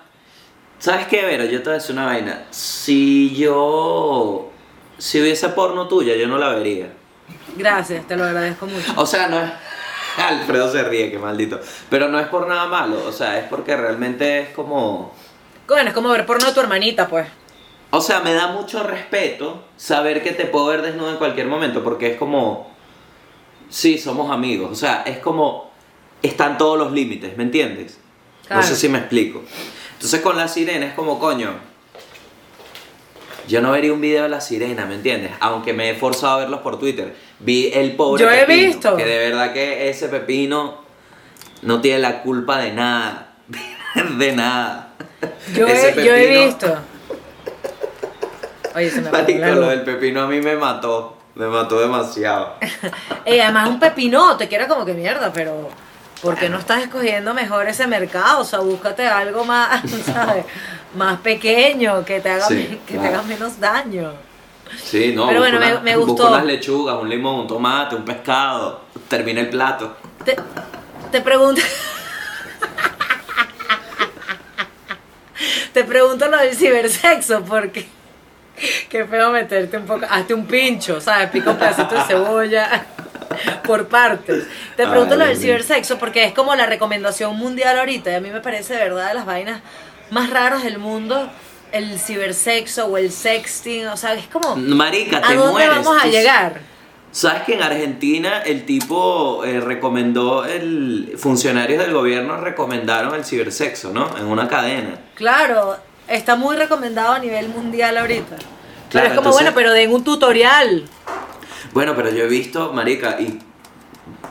[0.78, 1.44] ¿Sabes qué, Vera?
[1.46, 2.44] Yo te voy a decir una vaina.
[2.50, 4.52] Si yo...
[4.98, 6.92] Si hubiese porno tuya, yo no la vería.
[7.56, 8.92] Gracias, te lo agradezco mucho.
[8.96, 9.50] O sea, no es.
[10.16, 11.60] Alfredo se ríe, qué maldito.
[11.90, 15.14] Pero no es por nada malo, o sea, es porque realmente es como.
[15.66, 17.26] Bueno, es como ver porno de tu hermanita, pues.
[17.90, 21.84] O sea, me da mucho respeto saber que te puedo ver desnudo en cualquier momento,
[21.84, 22.74] porque es como.
[23.68, 25.70] Sí, somos amigos, o sea, es como.
[26.22, 27.98] Están todos los límites, ¿me entiendes?
[28.46, 28.62] Claro.
[28.62, 29.42] No sé si me explico.
[29.92, 31.75] Entonces con la sirena es como, coño.
[33.48, 35.32] Yo no vería un video de la sirena, ¿me entiendes?
[35.40, 37.14] Aunque me he forzado a verlos por Twitter.
[37.38, 38.96] Vi el pobre Yo he pepino, visto.
[38.96, 40.82] Que de verdad que ese pepino
[41.62, 43.34] no tiene la culpa de nada.
[44.18, 44.90] De nada.
[45.54, 46.76] Yo Ese he, yo he pepino- visto.
[48.74, 51.16] Oye, se me Marico, lo del pepino a mí me mató.
[51.34, 52.54] Me mató demasiado.
[53.24, 55.68] Eh, además un pepinote, que era como que mierda, pero
[56.22, 58.42] ¿por qué no estás escogiendo mejor ese mercado?
[58.42, 60.44] O sea, búscate algo más, ¿sabes?
[60.94, 64.12] Más pequeño, que te haga, Sí, que te haga menos daño.
[64.82, 65.26] Sí, no.
[65.28, 66.28] Pero bueno, me- una- me busco gustó.
[66.28, 68.82] unas lechugas, un limón, un tomate, un pescado.
[69.08, 69.96] Termina el plato.
[70.24, 70.36] Te,
[71.12, 71.60] te pregunto.
[75.72, 77.86] te pregunto lo del cibersexo, porque.
[78.88, 80.06] Qué feo meterte un poco.
[80.08, 81.28] Hazte un pincho, ¿sabes?
[81.28, 82.86] Pica un pedacito de cebolla
[83.64, 84.46] por partes.
[84.76, 88.10] Te Ay, pregunto lo del cibersexo porque es como la recomendación mundial ahorita.
[88.12, 89.60] Y a mí me parece de verdad de las vainas
[90.10, 91.28] más raras del mundo.
[91.72, 93.86] El cibersexo o el sexting.
[93.88, 94.56] O sea, es como.
[94.56, 95.84] Marica, te ¿A dónde mueres.
[95.84, 96.60] vamos a llegar?
[97.10, 103.90] ¿Sabes que en Argentina el tipo eh, recomendó, el funcionarios del gobierno recomendaron el cibersexo,
[103.90, 104.16] ¿no?
[104.18, 104.98] En una cadena.
[105.14, 105.76] Claro,
[106.08, 108.36] está muy recomendado a nivel mundial ahorita.
[108.36, 108.48] pero
[108.90, 110.84] Claro, es como, entonces- bueno, pero den un tutorial.
[111.72, 113.38] Bueno, pero yo he visto, marica, y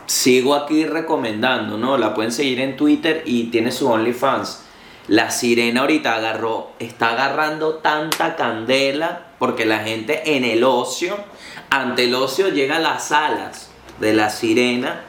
[0.06, 1.98] sigo aquí recomendando, ¿no?
[1.98, 4.62] La pueden seguir en Twitter y tiene su OnlyFans.
[5.08, 11.16] La sirena ahorita agarró, está agarrando tanta candela porque la gente en el ocio,
[11.70, 15.02] ante el ocio llega a las alas de la sirena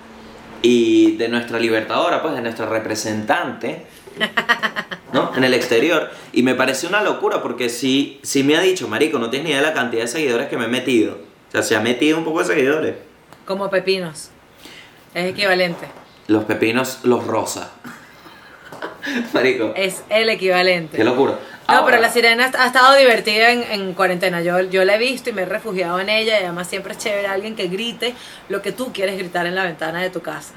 [0.61, 3.87] y de nuestra libertadora, pues de nuestra representante,
[5.13, 5.35] ¿no?
[5.35, 6.11] En el exterior.
[6.33, 9.63] Y me parece una locura porque sí me ha dicho, marico, no tienes ni idea
[9.63, 11.15] de la cantidad de seguidores que me he metido.
[11.49, 12.97] O sea, se ha metido un poco de seguidores.
[13.47, 14.31] Como pepinos.
[15.15, 15.87] Es equivalente.
[16.27, 17.73] Los pepinos, los rosa.
[19.33, 20.97] Marico, Es el equivalente.
[20.97, 21.33] qué locura.
[21.69, 24.41] No, Ahora, pero la sirena ha estado divertida en, en cuarentena.
[24.41, 26.41] Yo, yo la he visto y me he refugiado en ella.
[26.41, 28.15] Y además siempre es chévere alguien que grite
[28.49, 30.55] lo que tú quieres gritar en la ventana de tu casa.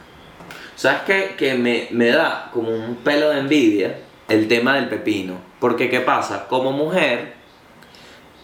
[0.76, 1.36] ¿Sabes qué?
[1.36, 5.40] Que me, me da como un pelo de envidia el tema del pepino.
[5.60, 6.46] Porque, ¿qué pasa?
[6.48, 7.34] Como mujer,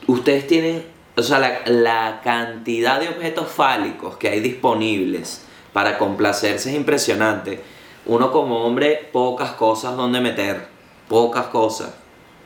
[0.08, 6.70] ustedes tienen, o sea, la, la cantidad de objetos fálicos que hay disponibles para complacerse
[6.72, 7.62] es impresionante.
[8.06, 10.68] Uno como hombre, pocas cosas donde meter.
[11.08, 11.90] Pocas cosas.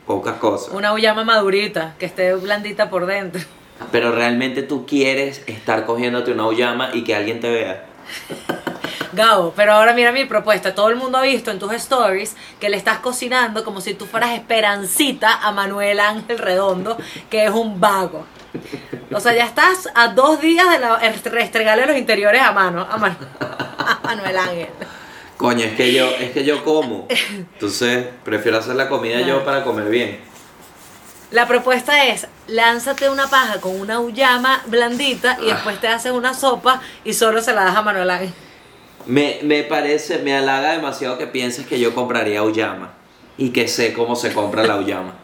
[0.06, 0.72] Pocas cosas.
[0.74, 3.40] Una uyama madurita, que esté blandita por dentro.
[3.92, 7.84] Pero realmente tú quieres estar cogiéndote una uyama y que alguien te vea.
[9.12, 10.74] Gabo, pero ahora mira mi propuesta.
[10.74, 14.06] Todo el mundo ha visto en tus stories que le estás cocinando como si tú
[14.06, 16.96] fueras esperancita a Manuel Ángel Redondo,
[17.28, 18.24] que es un vago.
[19.12, 22.96] O sea, ya estás a dos días de la, restregarle los interiores a mano, a,
[22.98, 24.68] Manu- a Manuel Ángel.
[25.40, 27.08] Coño, es que yo, es que yo como.
[27.54, 30.18] Entonces, prefiero hacer la comida yo para comer bien.
[31.30, 36.34] La propuesta es, lánzate una paja con una uyama blandita y después te haces una
[36.34, 38.34] sopa y solo se la das a Manuel Ángel.
[39.06, 42.92] Me, me parece, me halaga demasiado que pienses que yo compraría uyama.
[43.38, 45.14] Y que sé cómo se compra la uyama.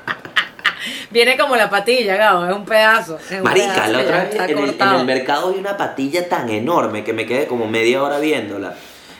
[1.10, 3.18] Viene como la patilla, Gabo, es un pedazo.
[3.18, 6.26] es un Marica, pedazo la otra vez en el, en el mercado vi una patilla
[6.26, 8.74] tan enorme que me quedé como media hora viéndola.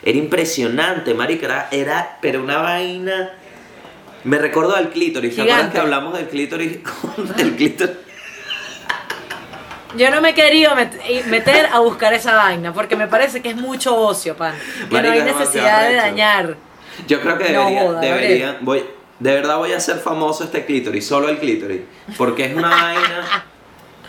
[0.04, 3.32] Era impresionante, marica, era, era- pero una vaina...
[4.24, 6.78] Me recuerdo del clítoris, ¿te acuerdas que hablamos del clítoris?
[7.36, 7.96] del clítoris.
[9.96, 13.50] Yo no me he querido met- meter a buscar esa vaina porque me parece que
[13.50, 14.54] es mucho ocio, pan.
[14.90, 16.56] Que no hay necesidad de dañar.
[17.06, 18.84] Yo creo que No debería, debería, voy,
[19.18, 21.80] de verdad voy a hacer famoso este clítoris, solo el clítoris,
[22.16, 23.44] porque es una vaina,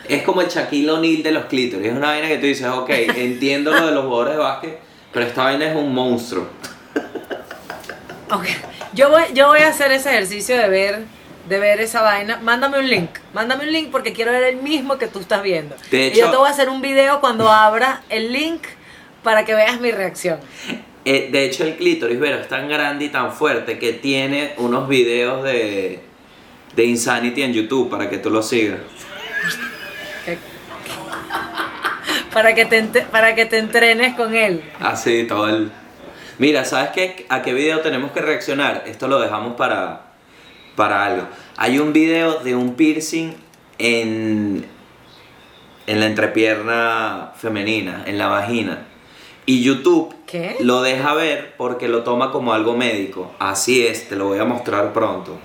[0.07, 2.89] es como el Shaquille O'Neal de los clítoris, es una vaina que tú dices, ok,
[2.89, 4.79] entiendo lo de los jugadores de básquet,
[5.15, 6.45] pero esta vaina es un monstruo.
[8.31, 8.45] Ok.
[8.93, 11.03] Yo voy, yo voy a hacer ese ejercicio de ver
[11.47, 13.11] de ver esa vaina, mándame un link.
[13.33, 15.75] Mándame un link porque quiero ver el mismo que tú estás viendo.
[15.89, 18.63] De y yo hecho- te voy a hacer un video cuando abra el link
[19.23, 20.39] para que veas mi reacción.
[21.05, 24.89] Eh, de hecho, el clítoris, Vero, es tan grande y tan fuerte que tiene unos
[24.89, 26.01] videos de,
[26.75, 28.79] de Insanity en YouTube para que tú lo sigas.
[32.35, 34.61] Para, que te, para que te entrenes con él.
[34.81, 35.71] Así, todo el...
[36.37, 37.25] Mira, ¿sabes qué?
[37.29, 38.83] ¿A qué video tenemos que reaccionar?
[38.87, 40.07] Esto lo dejamos para,
[40.75, 41.29] para algo.
[41.55, 43.35] Hay un video de un piercing
[43.77, 44.65] en,
[45.87, 48.79] en la entrepierna femenina, en la vagina.
[49.45, 50.57] Y YouTube ¿Qué?
[50.59, 53.33] lo deja ver porque lo toma como algo médico.
[53.39, 55.39] Así es, te lo voy a mostrar pronto.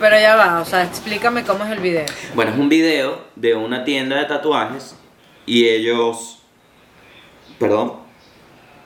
[0.00, 2.06] Pero ya va, o sea, explícame cómo es el video.
[2.34, 4.96] Bueno, es un video de una tienda de tatuajes
[5.46, 6.38] y ellos...
[7.58, 7.94] Perdón,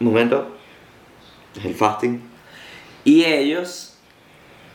[0.01, 0.57] un momento.
[1.57, 2.21] Es el fasting.
[3.05, 3.97] Y ellos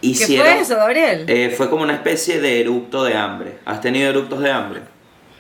[0.02, 0.48] ¿Qué hicieron...
[0.48, 1.26] fue eso, Gabriel?
[1.28, 3.60] Eh, fue como una especie de eructo de hambre.
[3.66, 4.82] ¿Has tenido eructos de hambre?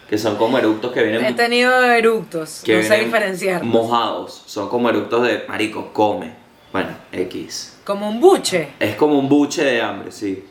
[0.10, 1.26] Que son como eructos que vienen...
[1.26, 3.64] He tenido eructos, que no sé diferenciar.
[3.64, 4.44] Mojados.
[4.46, 5.44] Son como eructos de...
[5.48, 6.34] Marico, come.
[6.72, 7.80] Bueno, X.
[7.84, 8.70] Como un buche.
[8.80, 10.46] Es como un buche de hambre, sí.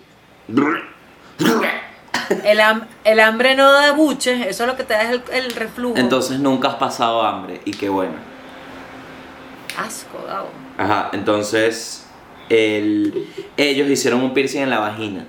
[2.44, 5.51] El, ham- el hambre no da buche, eso es lo que te da el, el
[5.53, 5.96] reflujo.
[5.98, 8.14] Entonces nunca has pasado hambre y qué bueno.
[9.77, 10.51] Asco, Gabo.
[10.79, 12.07] Ajá, entonces
[12.48, 15.27] el, ellos hicieron un piercing en la vagina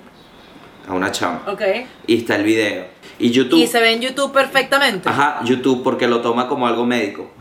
[0.87, 1.43] a una chama.
[1.47, 1.61] Ok.
[2.07, 2.85] Y está el video.
[3.19, 3.59] Y YouTube.
[3.59, 5.07] Y se ve en YouTube perfectamente.
[5.07, 7.31] Ajá, YouTube porque lo toma como algo médico.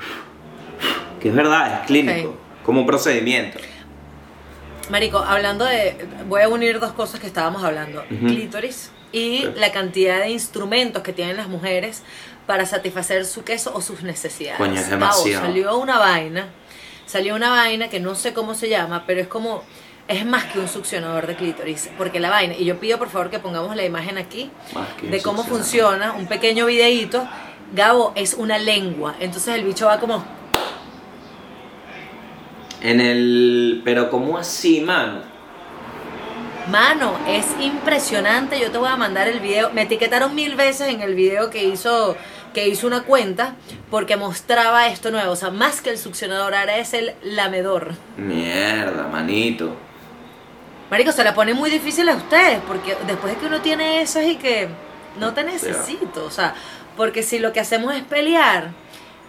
[1.21, 2.37] Que es verdad, es clínico.
[2.65, 3.59] Como un procedimiento.
[4.91, 5.97] Marico, hablando de.
[6.29, 8.27] Voy a unir dos cosas que estábamos hablando: Ujú.
[8.27, 12.03] clítoris y la cantidad de instrumentos que tienen las mujeres
[12.47, 14.59] para satisfacer su queso o sus necesidades.
[14.59, 15.47] Coño, es demasiado.
[15.47, 16.49] salió una vaina.
[17.07, 19.63] Salió una vaina que no sé cómo se llama, pero es como.
[20.09, 21.91] Es más que un succionador de clítoris.
[21.97, 22.55] Porque la vaina.
[22.55, 24.51] Y yo pido por favor que pongamos la imagen aquí
[25.03, 26.13] de cómo funciona.
[26.13, 27.27] Un pequeño videíto.
[27.75, 29.15] Gabo es una lengua.
[29.21, 30.25] Entonces el bicho va como.
[32.81, 33.83] En el.
[33.85, 35.32] Pero, ¿cómo así, mano?
[36.69, 38.59] Mano, es impresionante.
[38.61, 39.71] Yo te voy a mandar el video.
[39.73, 42.17] Me etiquetaron mil veces en el video que hizo
[42.53, 43.55] que hizo una cuenta
[43.91, 45.33] porque mostraba esto nuevo.
[45.33, 47.95] O sea, más que el succionador, ahora es el lamedor.
[48.17, 49.75] Mierda, manito.
[50.91, 54.21] Marico, se la pone muy difícil a ustedes porque después de que uno tiene eso
[54.21, 54.69] es y que
[55.19, 56.25] no te necesito.
[56.25, 56.55] O sea,
[56.97, 58.71] porque si lo que hacemos es pelear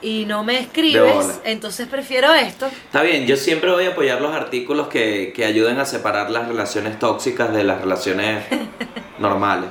[0.04, 2.68] y no me escribes, entonces prefiero esto.
[2.68, 6.48] Está bien, yo siempre voy a apoyar los artículos que, que ayuden a separar las
[6.48, 8.44] relaciones tóxicas de las relaciones
[9.20, 9.70] normales.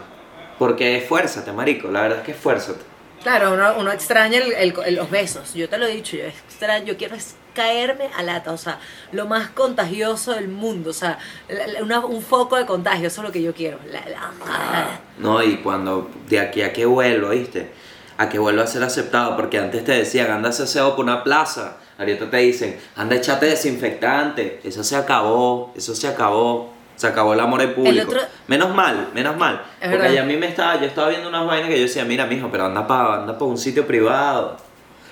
[0.59, 2.81] Porque esfuérzate, marico, la verdad es que esfuérzate.
[3.23, 5.55] Claro, uno, uno extraña el- el- el- los besos.
[5.55, 7.16] Yo te lo he dicho, yo extraño, yo quiero
[7.55, 8.79] caerme a lata, o sea,
[9.12, 11.18] lo más contagioso del mundo, o sea,
[11.49, 13.79] la- la- una- un foco de contagio, eso es lo que yo quiero.
[13.90, 17.71] La- la- No, y cuando de aquí a que vuelvo, ¿viste?
[18.18, 21.25] A que vuelva a ser aceptado, porque antes te decían, anda a aseo por una
[21.25, 21.77] plaza.
[21.98, 24.61] Ahorita te dicen, anda echate desinfectante.
[24.64, 26.72] Eso se acabó, eso se acabó.
[26.94, 28.11] Se acabó el amor en público.
[28.11, 29.62] otro- Menos mal, menos mal.
[29.81, 30.22] Es porque verdad.
[30.22, 32.66] a mí me estaba, yo estaba viendo unas vainas que yo decía, mira, mijo, pero
[32.66, 34.57] anda para anda pa un sitio privado.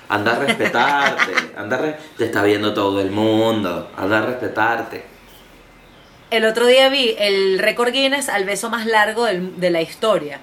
[0.09, 1.33] Anda a respetarte.
[1.57, 3.91] anda a re- te está viendo todo el mundo.
[3.97, 5.05] Anda a respetarte.
[6.31, 10.39] El otro día vi el récord Guinness al beso más largo del- de la historia.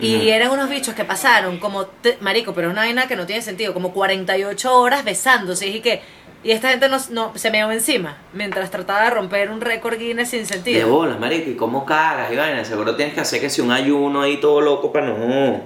[0.00, 3.26] Y eran unos bichos que pasaron como, te- marico, pero es una vaina que no
[3.26, 5.68] tiene sentido, como 48 horas besándose.
[5.68, 6.02] Y que,
[6.42, 10.30] y esta gente no, no- se me encima mientras trataba de romper un récord Guinness
[10.30, 10.88] sin De sentido.
[10.88, 12.32] bolas, marico, ¿y cómo cagas?
[12.32, 15.62] Y vaina, seguro tienes que hacer que si un ayuno ahí todo loco para no.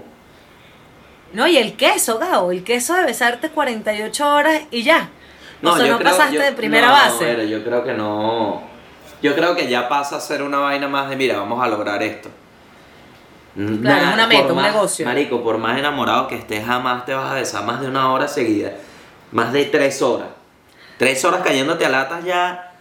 [1.32, 5.10] No, y el queso, Gabo, el queso de besarte 48 horas y ya.
[5.62, 7.24] o sea, yo no creo- pasaste yo- de primera no, base.
[7.24, 8.62] pero yo creo que no.
[9.20, 12.02] Yo creo que ya pasa a ser una vaina más de, mira, vamos a lograr
[12.02, 12.30] esto.
[13.83, 15.05] Claro, es una meta, un más- negocio.
[15.07, 18.29] Marico, por más enamorado que estés, jamás te vas a besar más de una hora
[18.29, 18.73] seguida.
[19.33, 20.29] Más de tres horas.
[20.97, 22.73] Tres horas cayéndote a latas ya.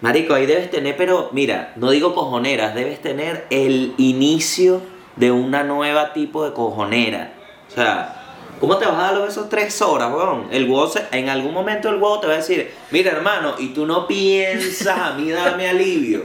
[0.00, 4.80] Marico, ahí debes tener, pero mira, no digo cojoneras, debes tener el inicio
[5.16, 7.32] de una nueva tipo de cojonera.
[7.68, 8.14] O sea,
[8.60, 10.46] ¿cómo te vas a dar los besos tres horas, weón?
[10.52, 13.68] El huevo se- en algún momento el huevo te va a decir, mira hermano, y
[13.68, 16.24] tú no piensas a mí darme alivio.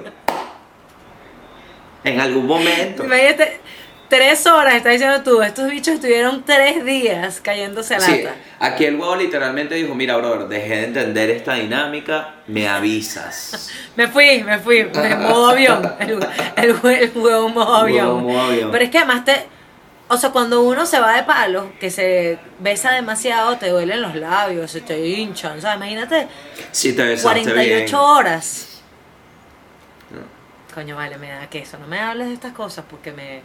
[2.03, 3.03] En algún momento.
[3.05, 3.59] Imagínate,
[4.09, 8.35] tres horas, estás diciendo tú, estos bichos estuvieron tres días cayéndose a Sí, lata.
[8.59, 13.69] aquí el huevo literalmente dijo, mira, brother, dejé de entender esta dinámica, me avisas.
[13.95, 15.93] Me fui, me fui, en modo avión.
[15.99, 16.19] El,
[16.57, 18.07] el, el huevo modo avión.
[18.07, 18.71] Huevo modo avión.
[18.71, 19.45] Pero es que además te.
[20.09, 24.15] O sea, cuando uno se va de palo, que se besa demasiado, te duelen los
[24.15, 25.57] labios, se te hinchan.
[25.57, 26.27] O sea, imagínate
[26.71, 27.95] Si te besaste 48 bien.
[27.95, 28.72] horas.
[30.73, 31.77] Coño, vale, me da queso.
[31.77, 33.41] No me hables de estas cosas porque me,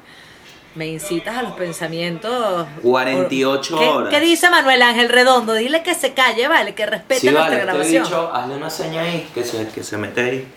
[0.74, 2.66] me incitas a los pensamientos.
[2.82, 4.10] 48 ¿Qué, horas.
[4.10, 5.54] ¿Qué dice Manuel Ángel Redondo?
[5.54, 8.04] Dile que se calle, vale, que respete Sí, nuestra vale, te he grabación.
[8.04, 10.48] dicho, hazle una seña ahí, que se, que se mete ahí.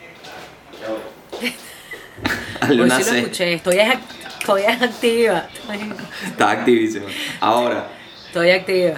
[2.61, 3.19] hazle una sí lo seña.
[3.21, 5.47] escuché, estoy, estoy activa.
[6.25, 7.07] Está activísimo.
[7.39, 7.87] Ahora,
[8.27, 8.93] estoy activa.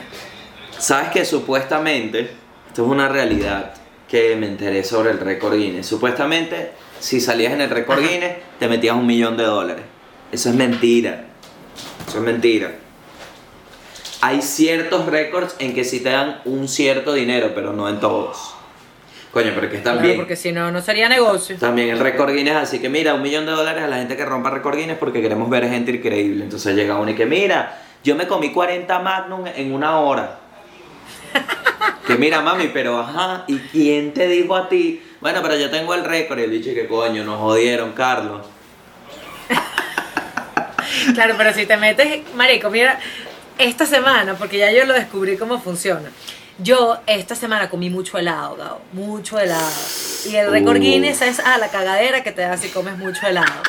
[0.78, 2.32] ¿sabes que supuestamente,
[2.68, 3.74] esto es una realidad
[4.08, 5.88] que me enteré sobre el récord Guinness?
[5.88, 6.72] Supuestamente,
[7.04, 8.00] si salías en el récord.
[8.00, 9.84] Guinness, te metías un millón de dólares.
[10.32, 11.26] Eso es mentira.
[12.08, 12.72] Eso es mentira.
[14.22, 18.56] Hay ciertos récords en que sí te dan un cierto dinero, pero no en todos.
[19.34, 20.18] Coño, pero que están Claro, bien.
[20.18, 21.58] porque si no, no sería negocio.
[21.58, 24.24] También el récord Guinness, así que mira, un millón de dólares a la gente que
[24.24, 26.46] rompa récord Guinness porque queremos ver gente increíble.
[26.46, 30.40] Entonces llega uno y que mira, yo me comí 40 Magnum en una hora.
[32.08, 35.02] Que mira, mami, pero ajá, ¿y quién te dijo a ti?
[35.24, 38.46] Bueno, pero yo tengo el récord y el bicho que coño, nos jodieron, Carlos.
[41.16, 43.00] Claro, pero si te metes, marico, mira,
[43.58, 46.12] esta semana, porque ya yo lo descubrí cómo funciona.
[46.60, 49.72] Yo esta semana comí mucho helado, Gabo, mucho helado.
[50.30, 50.82] Y el récord Uh.
[50.82, 53.64] Guinness es a la cagadera que te da si comes mucho helado.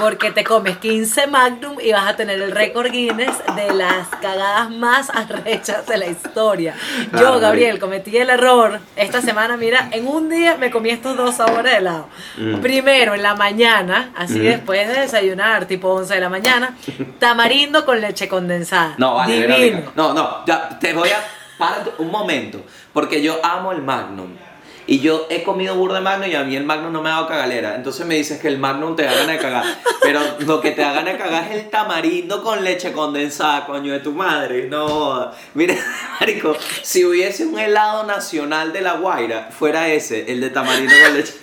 [0.00, 4.70] Porque te comes 15 Magnum y vas a tener el récord Guinness de las cagadas
[4.70, 6.74] más arrechas de la historia.
[7.10, 11.16] Claro, Yo, Gabriel, cometí el error esta semana, mira, en un día me comí estos
[11.16, 12.08] dos sabores de helado.
[12.38, 12.56] Mm.
[12.60, 14.42] Primero en la mañana, así Mm.
[14.44, 16.74] después de desayunar, tipo 11 de la mañana,
[17.18, 18.94] tamarindo con leche condensada.
[18.98, 19.56] No, vale, Divino.
[19.58, 19.90] Verónica.
[19.96, 21.18] No, no, ya te voy a
[21.58, 22.60] parar un momento.
[22.92, 24.30] Porque yo amo el Magnum.
[24.90, 27.12] Y yo he comido burro de Magnum y a mí el Magnum no me ha
[27.12, 27.76] dado cagalera.
[27.76, 29.64] Entonces me dices que el Magnum te da ganas de cagar.
[30.02, 33.92] Pero lo que te da ganas de cagar es el tamarindo con leche condensada, coño
[33.92, 34.66] de tu madre.
[34.68, 35.76] No, mira,
[36.20, 41.14] marico, si hubiese un helado nacional de La Guaira, fuera ese, el de tamarindo con
[41.14, 41.34] leche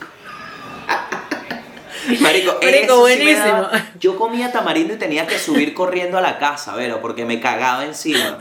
[2.20, 3.46] Marico, Marico, eso sí buenísimo.
[3.46, 7.40] daba- yo comía tamarindo y tenía que subir corriendo a la casa, Vero, porque me
[7.40, 8.40] cagaba encima.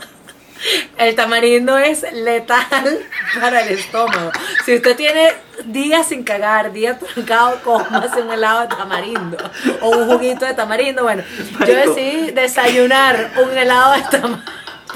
[0.97, 2.99] El tamarindo es letal
[3.39, 4.31] para el estómago.
[4.65, 5.31] Si usted tiene
[5.65, 9.37] días sin cagar, días trancados, cómase un helado de tamarindo
[9.81, 11.03] o un juguito de tamarindo.
[11.03, 11.23] Bueno,
[11.59, 14.45] yo decidí desayunar un helado de tama-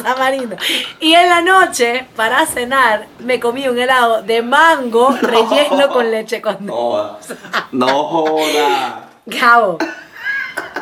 [0.03, 0.55] tamarindo.
[0.99, 6.41] Y en la noche, para cenar, me comí un helado de mango relleno con leche
[6.41, 7.20] condensada.
[7.72, 7.88] No.
[7.88, 9.09] No joda.
[9.39, 9.78] Cabo.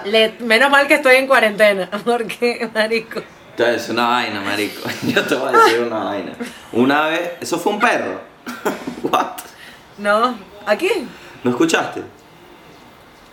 [0.06, 3.22] Le- menos mal que estoy en cuarentena, porque, marico.
[3.60, 4.88] Entonces, es una vaina, marico.
[5.04, 6.32] Yo te voy a decir una vaina.
[6.72, 8.22] Una vez, eso fue un perro.
[9.04, 9.32] What?
[9.98, 10.34] No,
[10.66, 10.90] aquí.
[11.44, 12.02] ¿No escuchaste?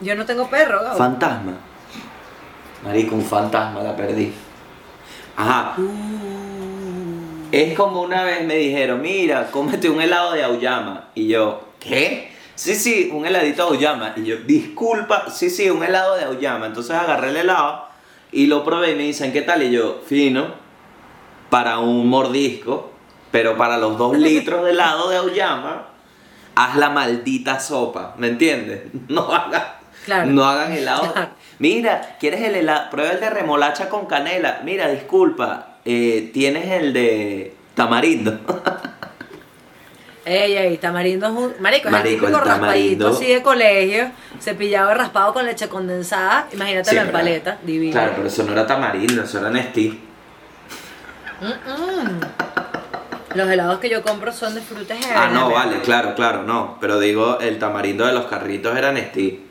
[0.00, 0.98] Yo no tengo perro, Gabo.
[0.98, 1.52] Fantasma.
[2.82, 4.32] Marico, un fantasma, la perdí.
[5.36, 5.76] Ajá.
[7.52, 11.10] Es como una vez me dijeron, mira, cómete un helado de auyama.
[11.14, 12.32] Y yo, ¿qué?
[12.56, 14.12] Sí, sí, un heladito de auyama.
[14.16, 16.66] Y yo, disculpa, sí, sí, un helado de auyama.
[16.66, 17.85] Entonces agarré el helado
[18.36, 19.62] y lo probé y me dicen, ¿qué tal?
[19.62, 20.46] Y yo, fino,
[21.50, 22.90] para un mordisco,
[23.30, 25.86] pero para los dos litros de helado de auyama,
[26.54, 28.82] haz la maldita sopa, ¿me entiendes?
[29.08, 29.64] No hagas,
[30.04, 30.26] Claro.
[30.30, 31.10] no hagan helado.
[31.12, 31.30] Claro.
[31.58, 32.90] Mira, ¿quieres el helado?
[32.90, 34.60] Prueba el de remolacha con canela.
[34.62, 38.38] Mira, disculpa, eh, tienes el de tamarindo.
[40.28, 41.54] Ey, ey, tamarindo es un.
[41.60, 44.10] Marico, es Marico, típico el raspadito así de colegio,
[44.40, 46.48] cepillado y raspado con leche condensada.
[46.52, 47.92] Imagínate Sí, en paleta, divino.
[47.92, 50.00] Claro, pero eso no era tamarindo, eso era Nestí.
[53.34, 56.78] Los helados que yo compro son de frutas Ah, no, vale, claro, claro, no.
[56.80, 59.44] Pero digo, el tamarindo de los carritos era Nestí.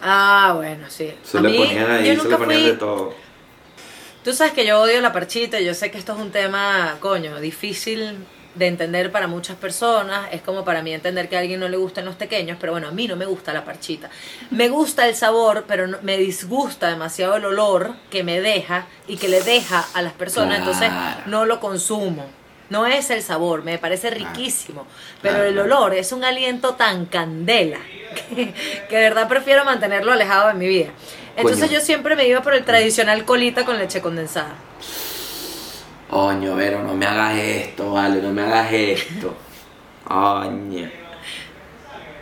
[0.00, 1.12] Ah, bueno, sí.
[1.22, 3.14] Se A le mí, ponían ahí, yo se le ponían fui- de todo.
[4.22, 7.40] Tú sabes que yo odio la parchita, yo sé que esto es un tema, coño,
[7.40, 8.16] difícil
[8.54, 11.76] de entender para muchas personas, es como para mí entender que a alguien no le
[11.76, 14.08] gustan los pequeños, pero bueno, a mí no me gusta la parchita.
[14.50, 19.16] Me gusta el sabor, pero no- me disgusta demasiado el olor que me deja y
[19.16, 20.90] que le deja a las personas, entonces
[21.26, 22.26] no lo consumo.
[22.70, 24.86] No es el sabor, me parece riquísimo,
[25.20, 27.78] pero Claro, el olor es un aliento tan candela
[28.14, 28.54] que,
[28.88, 30.88] que de verdad prefiero mantenerlo alejado de mi vida.
[31.36, 31.78] Entonces Coño.
[31.78, 34.54] yo siempre me iba por el tradicional colita con leche condensada.
[36.08, 39.34] Coño, Vero, no me hagas esto, vale, no me hagas esto.
[40.04, 40.90] Coño.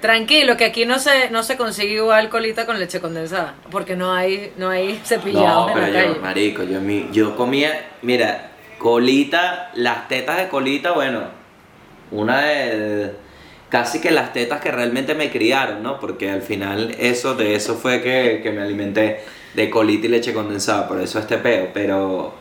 [0.01, 4.13] Tranquilo, que aquí no se, no se consigue igual colita con leche condensada, porque no
[4.13, 6.21] hay, no hay cepillados No, en la pero yo, calle.
[6.21, 11.23] marico, yo, mi- yo comía, mira, colita, las tetas de colita, bueno,
[12.11, 13.13] una de,
[13.69, 16.01] casi que las tetas que realmente me criaron, ¿no?
[16.01, 19.21] Porque al final eso, de eso fue que, que me alimenté,
[19.55, 22.35] de colita y leche condensada, por eso este peo, pero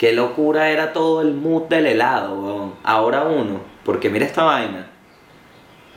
[0.00, 2.74] qué locura era todo el mood del helado, weón.
[2.82, 4.86] Ahora uno, porque mira esta vaina,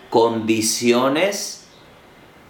[0.09, 1.61] condiciones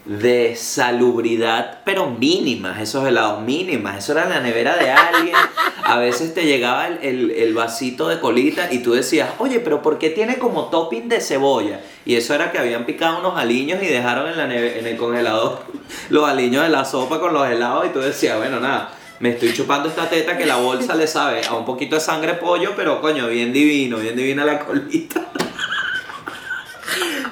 [0.05, 3.99] de salubridad, pero mínimas, esos helados mínimas.
[3.99, 5.35] Eso era la nevera de alguien.
[5.83, 9.99] A veces te llegaba el, el- vasito de colita y tú decías, oye, pero ¿por
[9.99, 11.79] qué tiene como topping de cebolla?
[12.03, 14.97] Y eso era que habían picado unos aliños y dejaron en, la neve- en el
[14.97, 15.59] congelador
[16.09, 18.89] los aliños de la sopa con los helados y tú decías, bueno, nada.
[19.23, 22.33] Me estoy chupando esta teta que la bolsa le sabe a un poquito de sangre
[22.33, 25.21] pollo, pero coño, bien divino, bien divina la colita.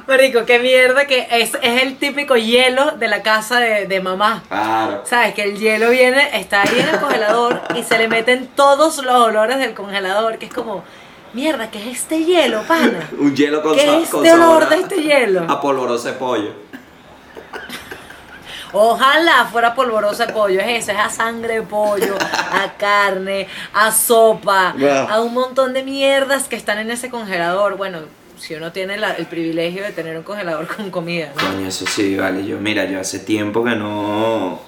[0.07, 4.41] Marico, qué mierda que es, es el típico hielo de la casa de, de mamá.
[4.47, 5.01] Claro.
[5.03, 5.33] ¿Sabes?
[5.33, 9.13] Que el hielo viene, está ahí en el congelador y se le meten todos los
[9.13, 10.85] olores del congelador, que es como,
[11.33, 13.09] mierda, ¿qué es este hielo, pana?
[13.19, 15.43] Un hielo con ¿Qué es este olor de este hielo?
[15.49, 16.53] A polvoroso pollo.
[18.73, 23.91] Ojalá fuera polvorosa de pollo, es eso, es a sangre de pollo, a carne, a
[23.91, 24.89] sopa, Wow.
[25.09, 27.75] a un montón de mierdas que están en ese congelador.
[27.77, 27.99] Bueno,
[28.39, 31.47] si uno tiene la- el privilegio de tener un congelador con comida, ¿no?
[31.51, 32.45] Coño, eso sí, vale.
[32.45, 34.59] Yo, mira, yo hace tiempo que no.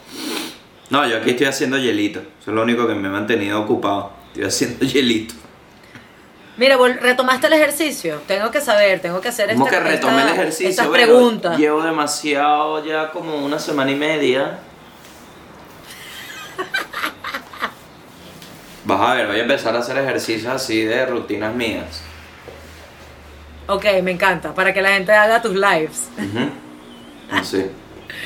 [0.90, 2.20] No, yo aquí estoy haciendo hielito.
[2.20, 4.12] Eso es lo único que me ha mantenido ocupado.
[4.28, 5.34] Estoy haciendo hielito.
[6.56, 8.22] Mira, retomaste el ejercicio.
[8.28, 10.70] Tengo que saber, tengo que hacer Como esta, que retomé esta- el ejercicio.
[10.70, 11.58] estas bueno, preguntas.
[11.58, 14.60] Llevo demasiado, ya como una semana y media.
[18.86, 22.02] Vas a ver, voy a empezar a hacer ejercicios así de rutinas mías.
[23.68, 26.10] Ok, me encanta, para que la gente haga tus lives.
[27.32, 27.66] Así.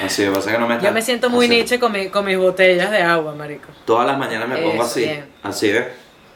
[0.04, 2.26] Así, que pasa que no me está- Yo me siento muy niche con, mi- con
[2.26, 3.70] mis botellas de agua, marico.
[3.86, 5.00] Todas las mañanas me pongo Eso, así.
[5.02, 5.26] bien.
[5.44, 5.86] Así, ¿ves?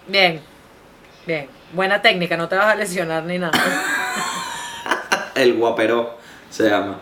[0.07, 0.41] Bien,
[1.25, 1.47] bien.
[1.73, 3.51] Buena técnica, no te vas a lesionar ni nada.
[5.35, 6.17] El guapero
[6.49, 6.99] se llama.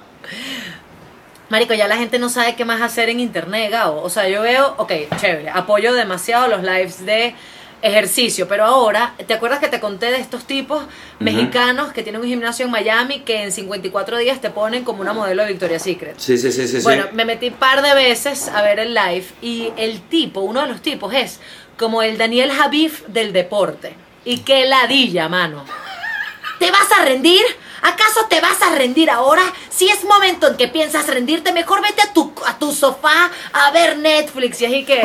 [1.49, 4.03] Marico, ya la gente no sabe qué más hacer en internet, Gabo.
[4.03, 7.33] O sea, yo veo, ok, chévere, apoyo demasiado los lives de
[7.81, 10.83] ejercicio, pero ahora, ¿te acuerdas que te conté de estos tipos
[11.19, 15.13] mexicanos que tienen un gimnasio en Miami que en 54 días te ponen como una
[15.13, 16.15] modelo de Victoria's Secret?
[16.17, 16.79] Sí, sí, sí, sí.
[16.83, 17.15] Bueno, sí.
[17.15, 20.81] me metí par de veces a ver el live y el tipo, uno de los
[20.81, 21.39] tipos es
[21.77, 23.95] como el Daniel Javif del deporte.
[24.25, 25.63] Y qué ladilla, mano.
[26.59, 27.41] ¿Te vas a rendir?
[27.81, 29.41] ¿Acaso te vas a rendir ahora?
[29.69, 33.71] Si es momento en que piensas rendirte, mejor vete a tu, a tu sofá a
[33.71, 35.01] ver Netflix y así que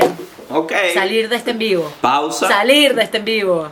[0.50, 0.72] Ok.
[0.92, 1.92] salir de este en vivo.
[2.00, 2.48] Pausa.
[2.48, 3.68] Salir de este en vivo.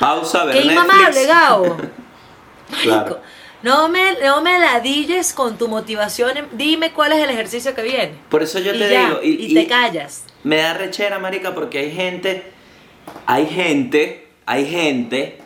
[0.00, 1.26] Pausa, ver Qué inmamable.
[1.26, 1.76] Gabo.
[2.82, 3.20] Claro.
[3.62, 6.48] No me, no me ladilles con tu motivación.
[6.52, 8.14] Dime cuál es el ejercicio que viene.
[8.28, 9.20] Por eso yo y te ya, digo.
[9.22, 10.24] y, Y, te y callas.
[10.44, 12.52] me da rechera, marica, porque hay gente.
[13.26, 14.27] Hay gente.
[14.48, 15.36] Hay gente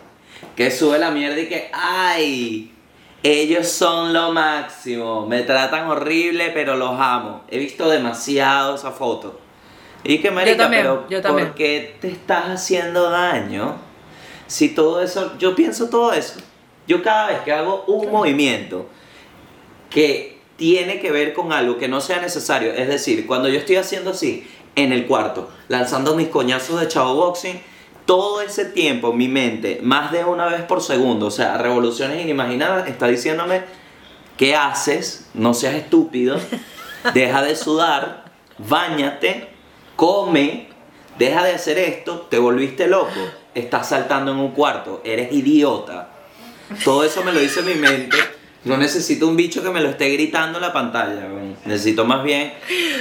[0.55, 1.69] que sube la mierda y que.
[1.73, 2.73] ¡Ay!
[3.25, 5.27] Ellos son lo máximo.
[5.27, 7.43] Me tratan horrible, pero los amo.
[7.49, 9.41] He visto demasiado esa foto.
[10.05, 11.49] Y que, marica, también, pero yo también.
[11.49, 13.75] ¿por qué te estás haciendo daño?
[14.47, 15.37] Si todo eso.
[15.37, 16.35] Yo pienso todo eso.
[16.87, 18.87] Yo cada vez que hago un movimiento
[19.91, 22.73] que tiene que ver con algo que no sea necesario.
[22.73, 27.17] Es decir, cuando yo estoy haciendo así en el cuarto, lanzando mis coñazos de chavo
[27.17, 27.72] boxing,
[28.07, 32.89] todo ese tiempo mi mente, más de una vez por segundo, o sea, revoluciones inimaginadas,
[32.89, 33.63] está diciéndome,
[34.37, 35.29] ¿qué haces?
[35.35, 36.39] No seas estúpido,
[37.15, 38.25] deja de sudar,
[38.59, 39.49] bañate,
[39.97, 40.69] come,
[41.19, 43.21] deja de hacer esto, te volviste loco,
[43.55, 46.09] estás saltando en un cuarto, eres idiota.
[46.85, 48.17] Todo eso me lo dice mi mente.
[48.65, 51.29] No necesito un bicho que me lo esté gritando en la pantalla.
[51.65, 52.55] Necesito más bien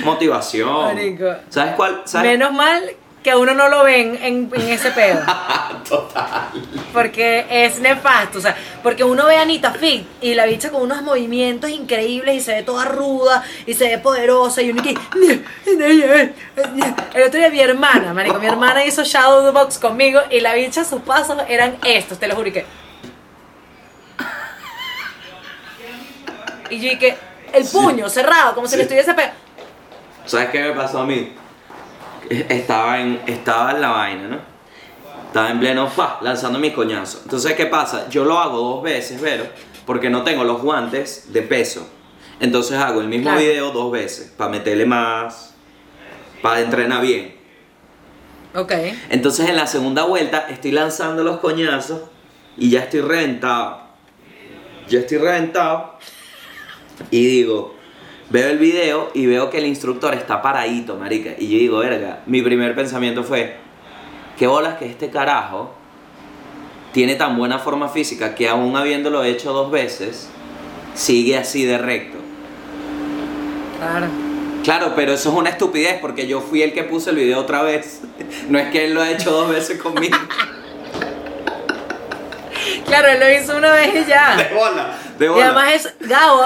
[0.04, 0.96] motivación.
[0.96, 1.34] Marico.
[1.50, 2.02] ¿Sabes cuál?
[2.06, 2.32] ¿Sabes?
[2.32, 2.84] Menos mal
[3.24, 5.20] que uno no lo ven en, en ese pedo.
[5.88, 6.50] Total.
[6.94, 8.40] Porque es nefasto.
[8.40, 12.36] O sea, porque uno ve a Anita Fit y la bicha con unos movimientos increíbles
[12.36, 14.62] y se ve toda ruda y se ve poderosa.
[14.62, 14.96] Y uno que.
[17.14, 20.84] El otro día mi hermana, marico, mi hermana hizo Shadow Box conmigo y la bicha,
[20.84, 22.66] sus pasos eran estos, te lo juro y que.
[26.70, 27.18] Y yo que.
[27.54, 28.94] El puño cerrado, como si le Sí.
[28.96, 29.30] estuviese pe-
[30.26, 31.34] ¿Sabes qué me pasó a mí?
[32.30, 34.40] Estaba en, estaba en la vaina, ¿no?
[35.28, 37.22] Estaba en pleno fa, lanzando mis coñazos.
[37.24, 38.10] Entonces, ¿qué pasa?
[38.10, 39.46] Yo lo hago dos veces, pero
[39.86, 41.88] porque no tengo los guantes de peso.
[42.40, 43.40] Entonces hago el mismo Claro.
[43.40, 45.54] video dos veces, para meterle más,
[46.42, 47.36] para entrenar bien.
[48.56, 48.72] Ok.
[49.10, 52.02] Entonces en la segunda vuelta estoy lanzando los coñazos
[52.58, 53.82] y ya estoy reventado.
[54.90, 55.98] Ya estoy reventado.
[57.10, 57.76] Y digo,
[58.32, 61.32] veo el video y veo que el instructor está paradito, marica.
[61.38, 63.58] Y yo digo, verga, mi primer pensamiento fue,
[64.38, 65.74] qué bolas que este carajo
[66.94, 70.30] tiene tan buena forma física que aún habiéndolo hecho dos veces,
[70.94, 72.18] sigue así de recto.
[73.80, 74.08] Claro.
[74.64, 77.62] Claro, pero eso es una estupidez porque yo fui el que puse el video otra
[77.64, 78.02] vez.
[78.48, 80.18] No es que él lo ha hecho dos veces conmigo.
[82.86, 84.36] Claro, él lo hizo una vez y ya.
[84.36, 85.46] De bola, de Y bola.
[85.46, 86.44] además es, Gabo,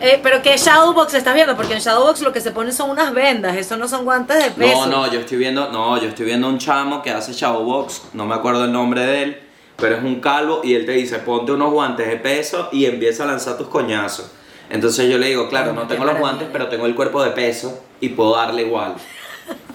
[0.00, 1.54] Eh, pero ¿qué Shadowbox estás viendo?
[1.56, 4.50] Porque en Shadowbox lo que se pone son unas vendas, eso no son guantes de
[4.50, 4.86] peso.
[4.86, 8.24] No, no, yo estoy viendo, no, yo estoy viendo un chamo que hace Shadowbox, no
[8.24, 9.40] me acuerdo el nombre de él,
[9.76, 13.24] pero es un calvo y él te dice, ponte unos guantes de peso y empieza
[13.24, 14.30] a lanzar tus coñazos.
[14.70, 17.82] Entonces yo le digo, claro, no tengo los guantes, pero tengo el cuerpo de peso
[18.00, 18.94] y puedo darle igual.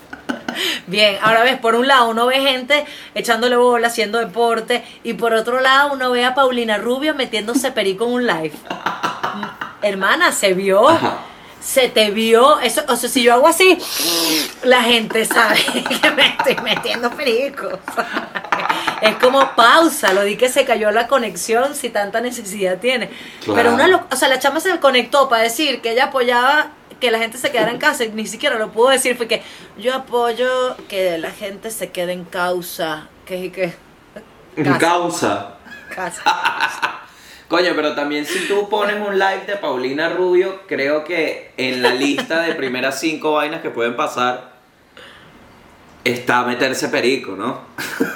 [0.88, 5.34] Bien, ahora ves, por un lado uno ve gente echándole bola, haciendo deporte, y por
[5.34, 8.54] otro lado uno ve a Paulina Rubio metiéndose perico en un live.
[9.86, 10.90] Hermana, se vio.
[10.90, 11.20] Ajá.
[11.62, 13.80] Se te vio, eso, o sea, si yo hago así,
[14.62, 15.60] la gente sabe
[16.02, 17.70] que me estoy metiendo perico.
[19.02, 23.10] Es como pausa, lo di que se cayó la conexión si tanta necesidad tiene.
[23.44, 23.56] Claro.
[23.56, 27.20] Pero una, o sea, la chama se conectó para decir que ella apoyaba que la
[27.20, 29.44] gente se quedara en casa y ni siquiera lo pudo decir, fue que
[29.78, 33.76] yo apoyo que la gente se quede en causa, que que
[34.56, 34.80] Casa.
[34.80, 35.56] Causa.
[35.94, 36.22] casa.
[37.48, 41.94] Coño, pero también si tú pones un live de Paulina Rubio, creo que en la
[41.94, 44.56] lista de primeras cinco vainas que pueden pasar
[46.04, 47.62] está meterse perico, ¿no?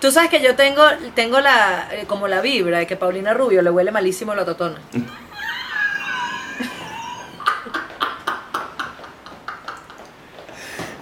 [0.00, 0.84] Tú sabes que yo tengo
[1.16, 4.78] tengo la eh, como la vibra de que Paulina Rubio le huele malísimo la totona.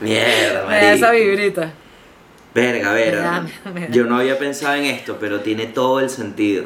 [0.00, 1.72] Mierda, esa vibrita.
[2.56, 3.20] Verga, Me verga.
[3.22, 3.86] da, me da.
[3.90, 6.64] Yo no había pensado en esto, pero tiene todo el sentido.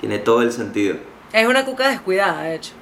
[0.00, 0.96] Tiene todo el sentido.
[1.32, 2.72] Es una cuca descuidada, de hecho.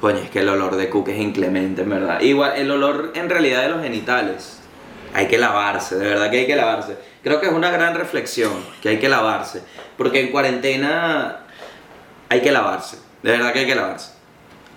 [0.00, 2.20] Coño, es que el olor de cuca es inclemente, en verdad.
[2.20, 4.58] Igual, el olor en realidad de los genitales.
[5.14, 6.96] Hay que lavarse, de verdad que hay que lavarse.
[7.22, 8.52] Creo que es una gran reflexión,
[8.82, 9.62] que hay que lavarse.
[9.96, 11.40] Porque en cuarentena
[12.28, 12.96] hay que lavarse.
[13.22, 14.10] De verdad que hay que lavarse.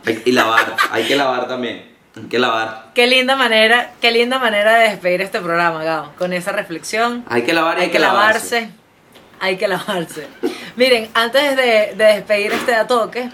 [0.06, 1.95] Hay- y lavar, hay que lavar también.
[2.16, 2.92] Hay que lavar.
[2.94, 7.26] Qué linda manera, qué linda manera de despedir este programa, Gao, con esa reflexión.
[7.28, 8.70] Hay que lavar y hay que lavarse.
[9.40, 10.28] Hay que lavarse.
[10.78, 13.30] Miren, antes de, de despedir este atoque,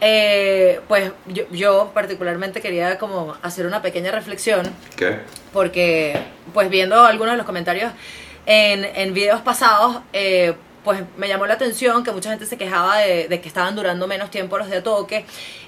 [0.00, 5.20] eh, pues yo, yo particularmente quería como hacer una pequeña reflexión ¿Qué?
[5.52, 6.20] porque
[6.52, 7.92] pues viendo algunos de los comentarios
[8.44, 10.54] en, en videos pasados, eh,
[10.84, 14.06] pues me llamó la atención que mucha gente se quejaba de, de que estaban durando
[14.06, 15.24] menos tiempo los de toque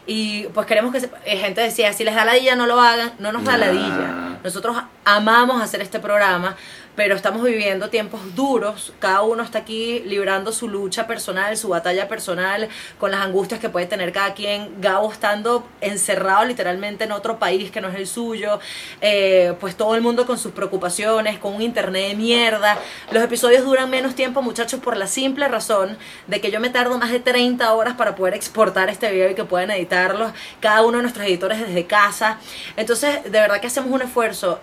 [0.07, 3.13] y pues queremos que se- eh, gente decía, si les da ladilla no lo hagan,
[3.19, 3.59] no nos da Nah.
[3.67, 4.39] ladilla.
[4.43, 6.57] Nosotros amamos hacer este programa,
[6.97, 12.09] pero estamos viviendo tiempos duros, cada uno está aquí librando su lucha personal, su batalla
[12.09, 12.69] personal,
[12.99, 17.71] con las angustias que puede tener cada quien, Gabo estando encerrado literalmente en otro país
[17.71, 18.61] que no es el suyo,
[19.01, 22.79] eh, pues todo el mundo con sus preocupaciones, con un internet de mierda.
[23.11, 26.99] Los episodios duran menos tiempo, muchachos, por la simple razón de que yo me tardo
[26.99, 30.99] más de 30 horas para poder exportar este video y que puedan editarlos, cada uno
[30.99, 32.39] de nuestros editores desde casa.
[32.77, 34.61] Entonces, de verdad que hacemos un esfuerzo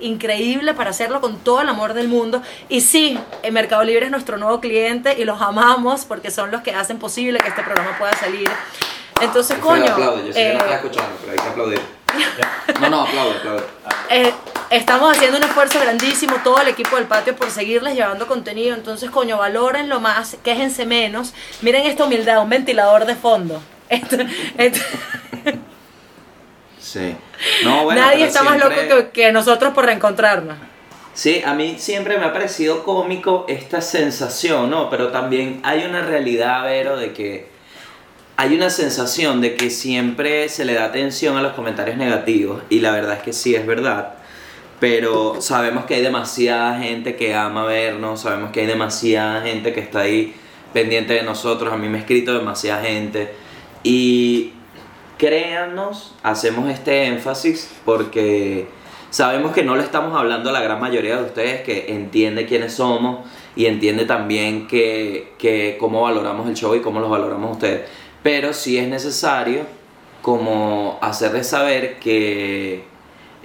[0.00, 2.42] increíble para hacerlo con todo el amor del mundo.
[2.68, 6.62] Y sí, el Mercado Libre es nuestro nuevo cliente y los amamos porque son los
[6.62, 8.50] que hacen posible que este programa pueda salir.
[9.20, 11.80] Entonces, coño, aplaude, yo sé que no eh, está escuchando, pero hay que aplaudir.
[12.80, 13.62] No, no, aplaude, aplaude.
[14.10, 14.32] eh,
[14.70, 18.74] estamos haciendo un esfuerzo grandísimo, todo el equipo del patio, por seguirles llevando contenido.
[18.74, 21.32] Entonces, coño, valórenlo más, quéjense menos.
[21.62, 23.62] Miren esta humildad, un ventilador de fondo.
[23.88, 24.16] Esto-
[24.58, 24.80] esto-
[26.84, 27.16] Sí.
[27.64, 30.56] No, bueno, Nadie está más loco que nosotros por reencontrarnos.
[31.14, 34.90] Sí, a mí siempre me ha parecido cómico esta sensación, ¿no?
[34.90, 37.48] Pero también hay una realidad, Vero, de que
[38.36, 42.80] hay una sensación de que siempre se le da atención a los comentarios negativos y
[42.80, 44.14] la verdad es que sí es verdad.
[44.78, 49.80] Pero sabemos que hay demasiada gente que ama vernos, sabemos que hay demasiada gente que
[49.80, 50.34] está ahí
[50.74, 51.72] pendiente de nosotros.
[51.72, 53.32] A mí me ha escrito demasiada gente.
[53.84, 54.52] Y
[55.18, 58.68] créannos, hacemos este énfasis porque
[59.10, 62.74] sabemos que no le estamos hablando a la gran mayoría de ustedes que entiende quiénes
[62.74, 67.88] somos y entiende también que, que cómo valoramos el show y cómo los valoramos ustedes.
[68.22, 69.62] Pero sí es necesario
[70.22, 72.84] como hacerles saber que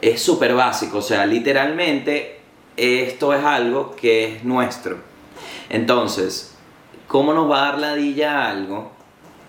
[0.02, 2.40] es súper básico, o sea, literalmente
[2.78, 4.98] esto es algo que es nuestro.
[5.70, 6.56] Entonces,
[7.08, 8.99] ¿cómo nos va a dar ladilla a algo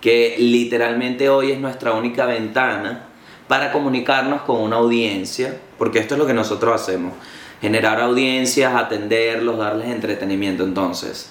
[0.00, 3.06] que literalmente hoy es nuestra única ventana
[3.48, 5.58] para comunicarnos con una audiencia?
[5.78, 7.14] Porque esto es lo que nosotros hacemos,
[7.60, 10.64] generar audiencias, atenderlos, darles entretenimiento.
[10.64, 11.30] Entonces,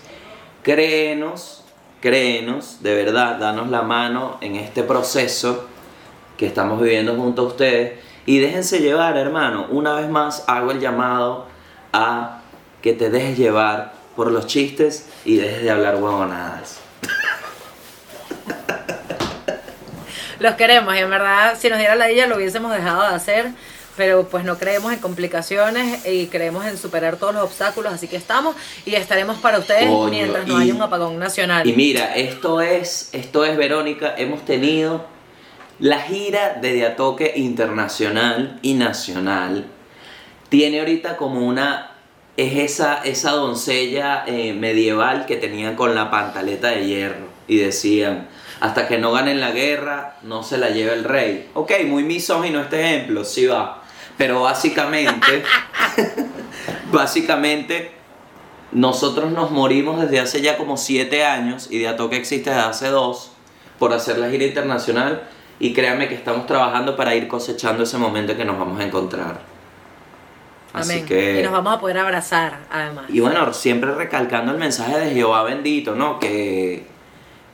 [0.64, 1.64] créenos,
[2.02, 5.68] créenos, de verdad, danos la mano en este proceso
[6.38, 9.68] que estamos viviendo junto a ustedes y déjense llevar, hermano.
[9.72, 11.48] Una vez más hago el llamado
[11.92, 12.42] a
[12.82, 16.89] que te dejes llevar por los chistes y dejes de hablar huevonadas.
[20.40, 23.52] Los queremos y en verdad si nos diera la idea lo hubiésemos dejado de hacer
[23.98, 28.16] pero pues no creemos en complicaciones y creemos en superar todos los obstáculos, así que
[28.16, 31.68] estamos y estaremos para ustedes Coño, mientras no y- haya un apagón nacional.
[31.68, 35.06] Y mira, esto es, esto es Verónica, hemos tenido
[35.80, 39.66] la gira de Diatoque internacional y nacional.
[40.48, 41.92] Tiene ahorita como una,
[42.38, 48.30] es esa, esa doncella eh, medieval que tenían con la pantaleta de hierro y decían,
[48.60, 51.50] hasta que no ganen la guerra, no se la lleve el rey.
[51.54, 53.84] Ok, muy misógino este ejemplo, sí va.
[54.18, 55.44] Pero básicamente,
[56.92, 57.92] básicamente
[58.72, 63.32] nosotros nos morimos desde hace ya como siete años y Diatoque existe desde hace dos
[63.80, 65.24] por hacer la gira internacional
[65.60, 69.40] y créanme que estamos trabajando para ir cosechando ese momento que nos vamos a encontrar.
[70.74, 71.06] Así Amén.
[71.06, 71.40] que...
[71.40, 73.06] Y nos vamos a poder abrazar, además.
[73.10, 76.20] Y bueno, siempre recalcando el mensaje de Jehová bendito, ¿no?
[76.20, 76.86] Que,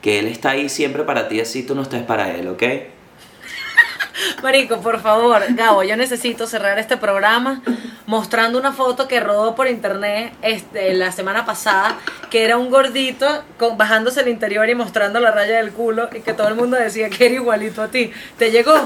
[0.06, 2.62] que Él está ahí siempre para ti, así tú no estés para Él, ¿ok?
[4.43, 7.64] Marico, por favor, Gabo, yo necesito cerrar este programa
[8.06, 11.97] mostrando una foto que rodó por internet este, la semana pasada,
[12.30, 13.26] que era un gordito
[13.58, 16.78] con, bajándose el interior y mostrando la raya del culo y que todo el mundo
[16.78, 18.12] decía que era igualito a ti.
[18.38, 18.76] ¿Te llegó?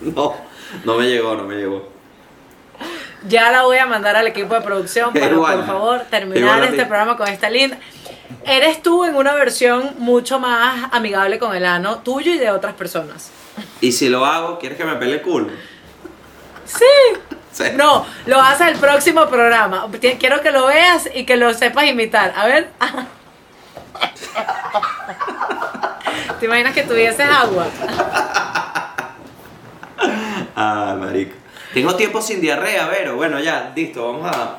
[0.00, 0.36] No,
[0.84, 1.88] no me llegó, no me llegó.
[3.28, 5.56] Ya la voy a mandar al equipo de producción para, Igual.
[5.56, 7.78] por favor, terminar este programa con esta linda.
[8.44, 12.74] Eres tú en una versión mucho más amigable con el ano, tuyo y de otras
[12.74, 13.30] personas.
[13.80, 15.50] Y si lo hago, ¿quieres que me pele el culo?
[16.64, 16.84] Sí.
[17.52, 17.64] Sí.
[17.74, 19.88] No, lo haces el próximo programa.
[20.18, 22.32] Quiero que lo veas y que lo sepas imitar.
[22.34, 22.70] A ver.
[26.40, 27.66] ¿Te imaginas que tuvieses agua?
[30.56, 31.34] Ah, marico.
[31.74, 33.16] Tengo tiempo sin diarrea, Vero.
[33.16, 34.58] Bueno, ya, listo, vamos a...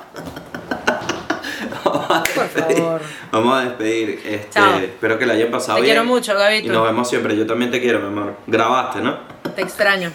[1.94, 2.78] Vamos a Por despedir.
[2.78, 3.02] favor.
[3.32, 4.10] Vamos a despedir.
[4.26, 4.80] Este, Chao.
[4.80, 5.94] espero que la hayan pasado Te bien.
[5.96, 6.68] quiero mucho, Gabito.
[6.68, 7.36] Y nos vemos siempre.
[7.38, 8.36] Yo también te quiero, mi amor.
[8.48, 9.18] Grabaste, ¿no?
[9.56, 10.12] Te extraño.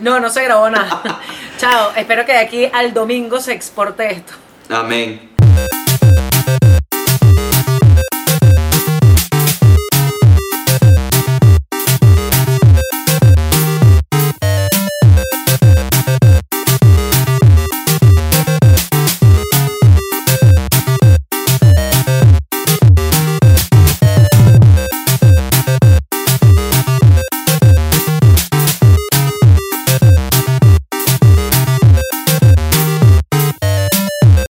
[0.00, 1.02] No, no se grabó nada.
[1.58, 1.92] Chao.
[1.96, 4.32] Espero que de aquí al domingo se exporte esto.
[4.70, 5.33] Amén.